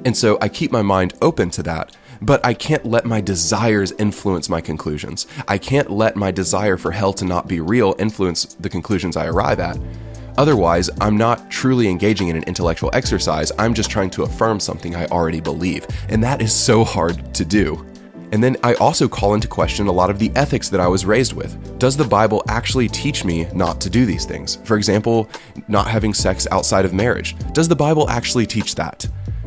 And 0.05 0.17
so 0.17 0.37
I 0.41 0.49
keep 0.49 0.73
my 0.73 0.83
mind 0.83 1.15
open 1.23 1.51
to 1.51 1.63
that, 1.63 1.97
but 2.21 2.45
I 2.45 2.53
can't 2.53 2.85
let 2.85 3.05
my 3.05 3.21
desires 3.21 3.93
influence 3.93 4.49
my 4.49 4.61
conclusions. 4.61 5.27
I 5.47 5.59
can't 5.59 5.91
let 5.91 6.17
my 6.17 6.33
desire 6.33 6.77
for 6.77 6.91
hell 6.91 7.13
to 7.15 7.25
not 7.25 7.47
be 7.47 7.61
real 7.61 7.95
influence 7.99 8.45
the 8.59 8.69
conclusions 8.69 9.17
I 9.17 9.27
arrive 9.27 9.61
at. 9.61 9.79
Otherwise, 10.37 10.91
I'm 11.01 11.17
not 11.17 11.51
truly 11.51 11.89
engaging 11.89 12.29
in 12.29 12.37
an 12.37 12.43
intellectual 12.43 12.91
exercise. 12.93 13.53
I'm 13.59 13.73
just 13.73 13.91
trying 13.91 14.11
to 14.11 14.23
affirm 14.25 14.61
something 14.61 14.95
I 14.95 15.07
already 15.07 15.41
believe. 15.41 15.87
And 16.09 16.23
that 16.25 16.43
is 16.43 16.53
so 16.53 16.85
hard 16.85 17.35
to 17.35 17.45
do. 17.45 17.87
And 18.33 18.43
then 18.43 18.57
I 18.63 18.75
also 18.75 19.09
call 19.09 19.35
into 19.35 19.49
question 19.49 19.87
a 19.87 19.93
lot 19.93 20.11
of 20.11 20.19
the 20.19 20.31
ethics 20.35 20.69
that 20.71 20.81
I 20.81 20.89
was 20.89 21.05
raised 21.07 21.33
with. 21.33 21.79
Does 21.79 21.97
the 21.97 22.05
Bible 22.05 22.43
actually 22.49 22.89
teach 22.89 23.25
me 23.25 23.47
not 23.53 23.81
to 23.83 23.91
do 23.91 24.05
these 24.05 24.25
things? 24.25 24.57
For 24.65 24.77
example, 24.77 25.29
not 25.69 25.87
having 25.87 26.13
sex 26.13 26.47
outside 26.51 26.85
of 26.85 26.93
marriage. 26.93 27.37
Does 27.53 27.69
the 27.69 27.77
Bible 27.77 28.09
actually 28.11 28.47
teach 28.47 28.75
that? 28.75 29.07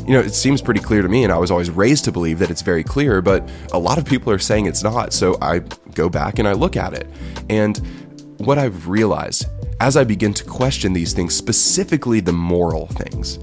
you 0.10 0.16
know, 0.16 0.22
it 0.22 0.34
seems 0.34 0.60
pretty 0.60 0.80
clear 0.80 1.04
to 1.04 1.08
me, 1.08 1.24
and 1.24 1.32
I 1.32 1.38
was 1.38 1.52
always 1.52 1.70
raised 1.70 2.04
to 2.06 2.12
believe 2.12 2.40
that 2.40 2.50
it's 2.50 2.64
very 2.64 2.84
clear, 2.84 3.22
but 3.22 3.48
a 3.74 3.78
lot 3.78 4.00
of 4.00 4.06
people 4.06 4.34
are 4.34 4.40
saying 4.40 4.66
it's 4.66 4.82
not. 4.82 5.14
So 5.14 5.38
I 5.40 5.60
go 5.94 6.10
back 6.10 6.40
and 6.40 6.48
I 6.48 6.54
look 6.54 6.76
at 6.76 6.94
it. 6.94 7.08
And 7.48 7.78
what 8.38 8.58
I've 8.58 8.88
realized 8.88 9.46
as 9.80 9.96
I 9.96 10.04
begin 10.04 10.34
to 10.34 10.44
question 10.44 10.94
these 10.94 11.14
things, 11.14 11.36
specifically 11.36 12.22
the 12.22 12.34
moral 12.34 12.88
things, 12.88 13.38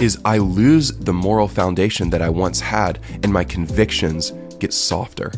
is 0.00 0.20
I 0.24 0.38
lose 0.38 0.96
the 0.96 1.12
moral 1.12 1.48
foundation 1.48 2.10
that 2.10 2.22
I 2.22 2.28
once 2.28 2.60
had, 2.60 3.00
and 3.22 3.32
my 3.32 3.42
convictions 3.42 4.32
get 4.58 4.72
softer. 4.72 5.32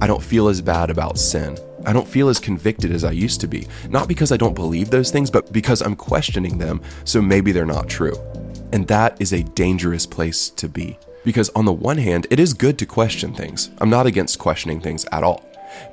I 0.00 0.06
don't 0.06 0.22
feel 0.22 0.48
as 0.48 0.60
bad 0.60 0.90
about 0.90 1.18
sin. 1.18 1.58
I 1.84 1.92
don't 1.92 2.06
feel 2.06 2.28
as 2.28 2.38
convicted 2.38 2.92
as 2.92 3.04
I 3.04 3.10
used 3.10 3.40
to 3.40 3.48
be. 3.48 3.66
Not 3.88 4.08
because 4.08 4.32
I 4.32 4.36
don't 4.36 4.54
believe 4.54 4.90
those 4.90 5.10
things, 5.10 5.30
but 5.30 5.52
because 5.52 5.82
I'm 5.82 5.96
questioning 5.96 6.58
them, 6.58 6.80
so 7.04 7.20
maybe 7.20 7.52
they're 7.52 7.66
not 7.66 7.88
true. 7.88 8.16
And 8.72 8.86
that 8.88 9.20
is 9.20 9.32
a 9.32 9.42
dangerous 9.42 10.06
place 10.06 10.48
to 10.50 10.68
be. 10.68 10.98
Because 11.24 11.50
on 11.50 11.64
the 11.64 11.72
one 11.72 11.98
hand, 11.98 12.26
it 12.30 12.40
is 12.40 12.54
good 12.54 12.78
to 12.78 12.86
question 12.86 13.34
things. 13.34 13.70
I'm 13.78 13.90
not 13.90 14.06
against 14.06 14.38
questioning 14.38 14.80
things 14.80 15.04
at 15.12 15.22
all. 15.22 15.44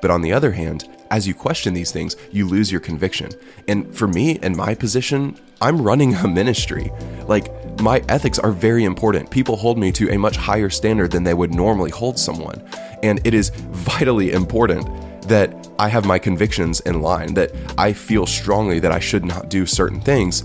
But 0.02 0.12
on 0.12 0.22
the 0.22 0.34
other 0.34 0.52
hand, 0.52 0.88
as 1.12 1.28
you 1.28 1.34
question 1.34 1.74
these 1.74 1.92
things, 1.92 2.16
you 2.32 2.48
lose 2.48 2.72
your 2.72 2.82
conviction. 2.82 3.32
And 3.68 3.96
for 3.96 4.08
me, 4.08 4.40
in 4.40 4.56
my 4.56 4.76
position, 4.76 5.40
I'm 5.62 5.82
running 5.82 6.16
a 6.16 6.28
ministry. 6.42 6.92
Like, 7.28 7.52
my 7.80 8.04
ethics 8.10 8.40
are 8.40 8.52
very 8.52 8.84
important. 8.84 9.30
People 9.30 9.56
hold 9.56 9.78
me 9.78 9.92
to 9.94 10.10
a 10.12 10.18
much 10.18 10.36
higher 10.36 10.70
standard 10.70 11.12
than 11.12 11.24
they 11.24 11.34
would 11.34 11.54
normally 11.54 11.92
hold 11.92 12.20
someone. 12.20 12.62
And 13.04 13.26
it 13.26 13.34
is 13.34 13.50
vitally 13.50 14.32
important 14.32 14.88
that 15.28 15.70
I 15.78 15.88
have 15.88 16.06
my 16.06 16.20
convictions 16.20 16.80
in 16.82 17.02
line, 17.02 17.34
that 17.36 17.52
I 17.78 17.94
feel 17.94 18.26
strongly 18.26 18.80
that 18.80 18.92
I 18.92 19.00
should 19.00 19.24
not 19.24 19.50
do 19.50 19.66
certain 19.66 20.02
things 20.02 20.44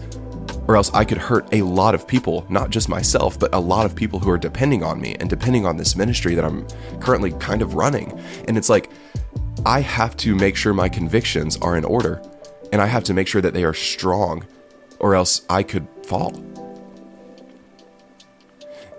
or 0.67 0.77
else 0.77 0.91
I 0.95 1.05
could 1.05 1.19
hurt 1.19 1.53
a 1.53 1.63
lot 1.63 1.95
of 1.95 2.07
people, 2.07 2.47
not 2.49 2.71
just 2.71 2.89
myself, 2.89 3.39
but 3.39 3.55
a 3.55 3.61
lot 3.61 3.85
of 3.85 3.95
people 3.95 4.19
who 4.19 4.31
are 4.31 4.39
depending 4.39 4.83
on 4.83 5.01
me 5.01 5.15
and 5.21 5.29
depending 5.29 5.67
on 5.67 5.77
this 5.77 5.95
ministry 5.95 6.35
that 6.35 6.45
I'm 6.45 6.67
currently 7.01 7.33
kind 7.33 7.61
of 7.61 7.75
running. 7.75 8.19
And 8.49 8.57
it's 8.57 8.71
like, 8.71 8.91
I 9.67 9.81
have 9.81 10.17
to 10.19 10.35
make 10.35 10.57
sure 10.57 10.73
my 10.73 10.89
convictions 10.89 11.59
are 11.59 11.77
in 11.77 11.85
order 11.85 12.23
and 12.73 12.81
I 12.81 12.87
have 12.87 13.05
to 13.05 13.15
make 13.15 13.29
sure 13.29 13.43
that 13.43 13.55
they 13.55 13.65
are 13.65 13.75
strong, 13.75 14.45
or 14.99 15.15
else 15.15 15.43
I 15.49 15.63
could 15.63 15.87
fall. 16.05 16.33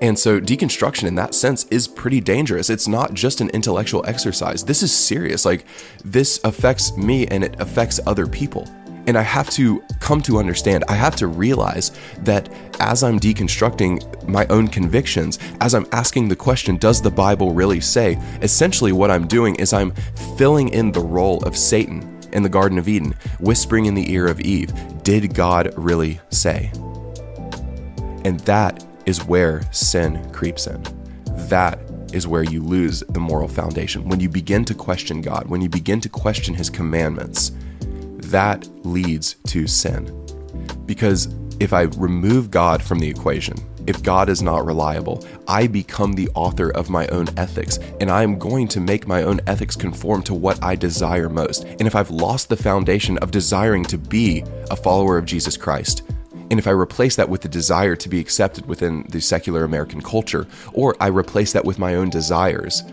And 0.02 0.20
so, 0.20 0.40
deconstruction 0.42 1.08
in 1.08 1.16
that 1.16 1.34
sense 1.34 1.66
is 1.72 1.88
pretty 1.88 2.20
dangerous. 2.20 2.70
It's 2.70 2.88
not 2.88 3.14
just 3.14 3.40
an 3.40 3.50
intellectual 3.52 4.06
exercise. 4.06 4.64
This 4.64 4.84
is 4.84 4.94
serious. 4.94 5.46
Like, 5.46 5.66
this 6.04 6.40
affects 6.44 6.96
me 6.98 7.28
and 7.28 7.44
it 7.44 7.60
affects 7.60 8.00
other 8.06 8.28
people. 8.28 8.68
And 9.08 9.18
I 9.18 9.22
have 9.22 9.50
to 9.52 9.84
come 10.00 10.22
to 10.24 10.40
understand, 10.40 10.84
I 10.90 10.96
have 10.96 11.16
to 11.18 11.28
realize 11.28 11.92
that 12.20 12.50
as 12.80 13.04
I'm 13.04 13.20
deconstructing 13.20 14.28
my 14.28 14.48
own 14.48 14.68
convictions, 14.68 15.38
as 15.62 15.76
I'm 15.76 15.86
asking 15.92 16.28
the 16.28 16.36
question, 16.36 16.78
does 16.78 17.02
the 17.02 17.12
Bible 17.12 17.54
really 17.54 17.80
say? 17.80 18.18
Essentially, 18.42 18.92
what 18.92 19.12
I'm 19.12 19.28
doing 19.28 19.56
is 19.56 19.74
I'm 19.74 19.92
filling 20.38 20.70
in 20.70 20.92
the 20.92 21.02
role 21.02 21.44
of 21.44 21.56
Satan 21.56 22.12
in 22.34 22.44
the 22.44 22.50
Garden 22.50 22.78
of 22.78 22.90
Eden, 22.90 23.14
whispering 23.40 23.86
in 23.86 23.94
the 23.94 24.12
ear 24.12 24.28
of 24.28 24.42
Eve, 24.42 24.74
Did 25.04 25.34
God 25.34 25.74
really 25.78 26.20
say? 26.32 26.72
And 28.26 28.40
that 28.42 28.84
is 29.06 29.26
where 29.26 29.62
sin 29.72 30.32
creeps 30.32 30.68
in. 30.68 30.84
That 31.50 31.80
is 32.14 32.28
where 32.28 32.44
you 32.44 32.62
lose 32.62 33.02
the 33.10 33.20
moral 33.20 33.48
foundation. 33.48 34.08
When 34.08 34.20
you 34.20 34.30
begin 34.30 34.66
to 34.66 34.74
question 34.74 35.22
God, 35.22 35.48
when 35.48 35.62
you 35.62 35.70
begin 35.70 36.02
to 36.02 36.10
question 36.10 36.54
his 36.54 36.70
commandments, 36.70 37.52
that 38.32 38.68
leads 38.86 39.36
to 39.48 39.68
sin. 39.68 40.26
Because 40.86 41.34
if 41.60 41.74
I 41.74 41.84
remove 41.84 42.52
God 42.52 42.82
from 42.82 43.00
the 43.00 43.10
equation, 43.10 43.58
if 43.88 44.02
God 44.02 44.30
is 44.30 44.42
not 44.42 44.66
reliable, 44.66 45.26
I 45.48 45.68
become 45.68 46.14
the 46.14 46.30
author 46.34 46.72
of 46.72 46.90
my 46.90 47.06
own 47.08 47.28
ethics, 47.38 47.78
and 48.00 48.10
I 48.10 48.24
am 48.24 48.40
going 48.40 48.68
to 48.70 48.80
make 48.80 49.08
my 49.08 49.24
own 49.24 49.40
ethics 49.46 49.76
conform 49.76 50.24
to 50.24 50.34
what 50.34 50.62
I 50.64 50.76
desire 50.76 51.30
most. 51.30 51.66
And 51.66 51.84
if 51.84 51.96
I've 51.96 52.10
lost 52.10 52.50
the 52.50 52.58
foundation 52.58 53.18
of 53.20 53.30
desiring 53.30 53.84
to 53.86 53.98
be 53.98 54.44
a 54.72 54.76
follower 54.76 55.18
of 55.18 55.26
Jesus 55.26 55.56
Christ, 55.56 56.02
and 56.52 56.60
if 56.60 56.68
I 56.68 56.72
replace 56.72 57.16
that 57.16 57.30
with 57.30 57.42
the 57.42 57.50
desire 57.50 57.96
to 57.96 58.10
be 58.10 58.20
accepted 58.20 58.68
within 58.68 59.06
the 59.10 59.20
secular 59.22 59.64
American 59.64 60.02
culture, 60.02 60.48
or 60.74 60.96
I 61.00 61.08
replace 61.08 61.54
that 61.54 61.66
with 61.66 61.80
my 61.80 61.96
own 61.96 62.10
desires, 62.10 62.84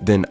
then 0.00 0.26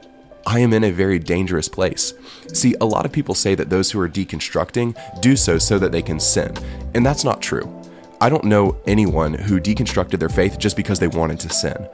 I 0.46 0.60
am 0.60 0.72
in 0.74 0.84
a 0.84 0.92
very 0.92 1.20
dangerous 1.20 1.68
place. 1.68 2.14
See, 2.54 2.76
a 2.80 2.86
lot 2.86 3.06
of 3.06 3.12
people 3.12 3.36
say 3.36 3.56
that 3.56 3.70
those 3.70 3.92
who 3.92 4.00
are 4.00 4.08
deconstructing 4.08 4.96
do 5.22 5.36
so 5.36 5.58
so 5.58 5.78
that 5.80 5.92
they 5.92 6.02
can 6.02 6.20
sin, 6.20 6.56
and 6.94 7.06
that's 7.06 7.24
not 7.24 7.42
true. 7.42 7.74
I 8.22 8.30
don't 8.30 8.46
know 8.46 8.78
anyone 8.88 9.34
who 9.34 9.60
deconstructed 9.60 10.20
their 10.20 10.30
faith 10.30 10.58
just 10.58 10.78
because 10.78 11.00
they 11.00 11.08
wanted 11.08 11.40
to 11.42 11.50
sin. 11.50 11.88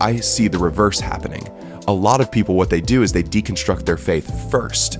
I 0.00 0.16
see 0.16 0.48
the 0.48 0.58
reverse 0.58 1.00
happening. 1.00 1.48
A 1.88 1.92
lot 1.92 2.20
of 2.20 2.30
people, 2.30 2.54
what 2.54 2.70
they 2.70 2.80
do 2.80 3.02
is 3.02 3.12
they 3.12 3.22
deconstruct 3.22 3.84
their 3.84 3.96
faith 3.96 4.50
first, 4.50 4.96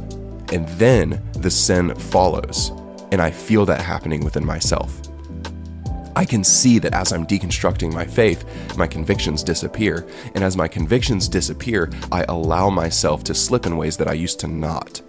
and 0.52 0.66
then 0.78 1.22
the 1.35 1.50
sin 1.50 1.94
follows. 1.94 2.72
And 3.12 3.20
I 3.22 3.31
feel 3.31 3.66
that 3.66 3.81
happening 3.81 4.24
within 4.24 4.44
myself. 4.44 5.08
I 6.18 6.24
can 6.24 6.42
see 6.42 6.81
that 6.81 6.94
as 6.94 7.12
I'm 7.12 7.24
deconstructing 7.24 7.92
my 7.92 8.04
faith, 8.04 8.44
my 8.76 8.88
convictions 8.88 9.44
disappear. 9.44 10.04
And 10.35 10.42
as 10.42 10.57
my 10.57 10.66
convictions 10.66 11.28
disappear, 11.28 11.92
I 12.11 12.24
allow 12.28 12.70
myself 12.70 13.22
to 13.24 13.35
slip 13.37 13.66
in 13.66 13.76
ways 13.76 13.96
that 13.98 14.09
I 14.09 14.14
used 14.14 14.40
to 14.40 14.48
not. 14.48 15.00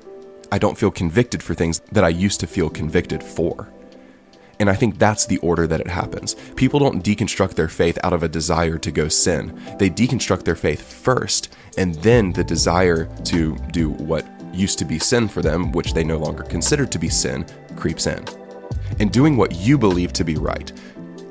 I 0.51 0.59
don't 0.59 0.77
feel 0.77 0.91
convicted 0.91 1.41
for 1.41 1.55
things 1.55 1.79
that 1.93 2.03
I 2.03 2.09
used 2.09 2.39
to 2.41 2.47
feel 2.47 2.69
convicted 2.69 3.23
for. 3.23 3.69
And 4.59 4.69
I 4.69 4.75
think 4.75 4.99
that's 4.99 5.25
the 5.25 5.39
order 5.39 5.65
that 5.65 5.81
it 5.81 5.87
happens. 5.87 6.35
People 6.55 6.79
don't 6.79 7.03
deconstruct 7.03 7.55
their 7.55 7.69
faith 7.69 7.97
out 8.03 8.13
of 8.13 8.21
a 8.21 8.29
desire 8.29 8.77
to 8.77 8.91
go 8.91 9.07
sin. 9.07 9.59
They 9.79 9.89
deconstruct 9.89 10.43
their 10.43 10.55
faith 10.55 10.83
first, 10.83 11.51
and 11.75 11.95
then 12.03 12.33
the 12.33 12.43
desire 12.43 13.05
to 13.23 13.57
do 13.71 13.89
what 13.89 14.27
used 14.53 14.77
to 14.77 14.85
be 14.85 14.99
sin 14.99 15.27
for 15.27 15.41
them, 15.41 15.71
which 15.71 15.93
they 15.93 16.03
no 16.03 16.19
longer 16.19 16.43
consider 16.43 16.85
to 16.85 16.99
be 16.99 17.09
sin, 17.09 17.47
creeps 17.75 18.05
in. 18.05 18.23
And 18.99 19.11
doing 19.11 19.37
what 19.37 19.55
you 19.55 19.77
believe 19.77 20.13
to 20.13 20.23
be 20.23 20.35
right, 20.35 20.71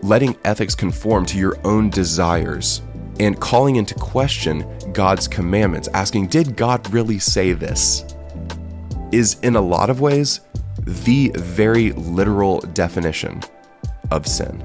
letting 0.02 0.36
ethics 0.44 0.74
conform 0.74 1.26
to 1.26 1.38
your 1.38 1.58
own 1.64 1.90
desires, 1.90 2.82
and 3.20 3.40
calling 3.40 3.76
into 3.76 3.94
question 3.94 4.64
God's 4.92 5.26
commandments, 5.26 5.88
asking, 5.94 6.28
Did 6.28 6.56
God 6.56 6.92
really 6.92 7.18
say 7.18 7.52
this? 7.52 8.04
is 9.12 9.38
in 9.42 9.56
a 9.56 9.60
lot 9.60 9.90
of 9.90 10.00
ways 10.00 10.40
the 10.82 11.30
very 11.36 11.92
literal 11.92 12.60
definition 12.60 13.40
of 14.10 14.26
sin. 14.26 14.62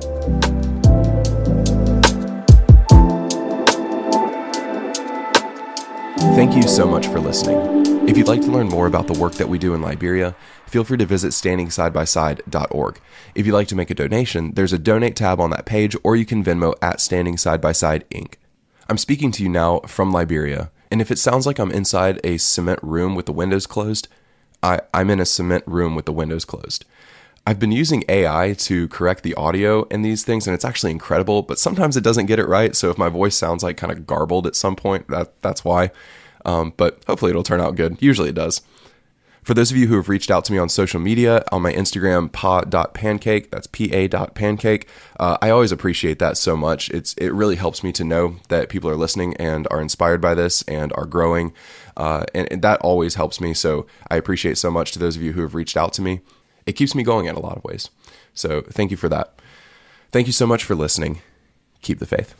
Thank 6.35 6.55
you 6.55 6.63
so 6.63 6.87
much 6.87 7.07
for 7.07 7.19
listening. 7.19 7.82
If 8.05 8.17
you'd 8.17 8.27
like 8.27 8.41
to 8.41 8.51
learn 8.51 8.67
more 8.67 8.85
about 8.85 9.07
the 9.07 9.17
work 9.17 9.35
that 9.35 9.47
we 9.47 9.57
do 9.57 9.73
in 9.73 9.81
Liberia, 9.81 10.35
feel 10.67 10.83
free 10.83 10.97
to 10.97 11.05
visit 11.05 11.29
standingsidebyside.org. 11.29 12.99
If 13.33 13.45
you'd 13.45 13.53
like 13.53 13.69
to 13.69 13.75
make 13.75 13.89
a 13.89 13.95
donation, 13.95 14.53
there's 14.53 14.73
a 14.73 14.77
donate 14.77 15.15
tab 15.15 15.39
on 15.39 15.51
that 15.51 15.65
page, 15.65 15.95
or 16.03 16.15
you 16.15 16.25
can 16.25 16.43
Venmo 16.43 16.75
at 16.81 16.99
Standing 16.99 17.37
Side 17.37 17.61
by 17.61 17.71
Side 17.71 18.03
Inc. 18.09 18.33
I'm 18.89 18.97
speaking 18.97 19.31
to 19.31 19.43
you 19.43 19.49
now 19.49 19.79
from 19.87 20.11
Liberia, 20.11 20.69
and 20.91 21.01
if 21.01 21.11
it 21.11 21.17
sounds 21.17 21.47
like 21.47 21.59
I'm 21.59 21.71
inside 21.71 22.19
a 22.23 22.37
cement 22.37 22.79
room 22.83 23.15
with 23.15 23.25
the 23.25 23.31
windows 23.31 23.65
closed, 23.65 24.09
I, 24.61 24.81
I'm 24.93 25.09
in 25.09 25.21
a 25.21 25.25
cement 25.25 25.63
room 25.65 25.95
with 25.95 26.05
the 26.05 26.11
windows 26.11 26.45
closed. 26.45 26.85
I've 27.47 27.59
been 27.59 27.71
using 27.71 28.03
AI 28.07 28.53
to 28.59 28.87
correct 28.89 29.23
the 29.23 29.33
audio 29.35 29.83
in 29.83 30.01
these 30.01 30.23
things, 30.23 30.45
and 30.45 30.53
it's 30.53 30.65
actually 30.65 30.91
incredible, 30.91 31.41
but 31.41 31.57
sometimes 31.57 31.97
it 31.97 32.03
doesn't 32.03 32.27
get 32.27 32.39
it 32.39 32.47
right. 32.47 32.75
So 32.75 32.89
if 32.89 32.97
my 32.97 33.09
voice 33.09 33.35
sounds 33.35 33.63
like 33.63 33.77
kind 33.77 33.91
of 33.91 34.05
garbled 34.05 34.45
at 34.45 34.55
some 34.55 34.75
point, 34.75 35.07
that, 35.07 35.41
that's 35.41 35.65
why. 35.65 35.91
Um, 36.45 36.73
but 36.77 37.03
hopefully 37.07 37.29
it'll 37.31 37.43
turn 37.43 37.61
out 37.61 37.75
good. 37.75 37.97
Usually 37.99 38.29
it 38.29 38.35
does. 38.35 38.61
For 39.43 39.53
those 39.53 39.71
of 39.71 39.77
you 39.77 39.87
who 39.87 39.97
have 39.97 40.07
reached 40.07 40.31
out 40.31 40.45
to 40.45 40.53
me 40.53 40.57
on 40.57 40.69
social 40.69 41.01
media, 41.01 41.43
on 41.51 41.61
my 41.61 41.73
Instagram, 41.73 42.31
pa.pancake, 42.31 43.51
that's 43.51 43.67
pa.pancake, 43.67 44.87
uh, 45.19 45.37
I 45.41 45.49
always 45.49 45.73
appreciate 45.73 46.19
that 46.19 46.37
so 46.37 46.55
much. 46.55 46.89
It's 46.91 47.13
It 47.15 47.33
really 47.33 47.57
helps 47.57 47.83
me 47.83 47.91
to 47.91 48.05
know 48.05 48.37
that 48.47 48.69
people 48.69 48.89
are 48.89 48.95
listening 48.95 49.35
and 49.35 49.67
are 49.69 49.81
inspired 49.81 50.21
by 50.21 50.33
this 50.33 50.61
and 50.63 50.93
are 50.93 51.05
growing. 51.05 51.53
Uh, 51.97 52.23
and, 52.33 52.49
and 52.51 52.61
that 52.61 52.79
always 52.79 53.15
helps 53.15 53.41
me. 53.41 53.53
So 53.53 53.85
I 54.09 54.15
appreciate 54.15 54.57
so 54.57 54.71
much 54.71 54.93
to 54.93 54.99
those 54.99 55.17
of 55.17 55.21
you 55.21 55.33
who 55.33 55.41
have 55.41 55.55
reached 55.55 55.75
out 55.75 55.91
to 55.93 56.01
me. 56.01 56.21
It 56.65 56.73
keeps 56.73 56.95
me 56.95 57.03
going 57.03 57.25
in 57.25 57.35
a 57.35 57.41
lot 57.41 57.57
of 57.57 57.65
ways. 57.65 57.89
So 58.33 58.61
thank 58.61 58.91
you 58.91 58.97
for 58.97 59.09
that. 59.09 59.37
Thank 60.13 60.27
you 60.27 60.33
so 60.33 60.47
much 60.47 60.63
for 60.63 60.73
listening. 60.73 61.21
Keep 61.81 61.99
the 61.99 62.05
faith. 62.05 62.33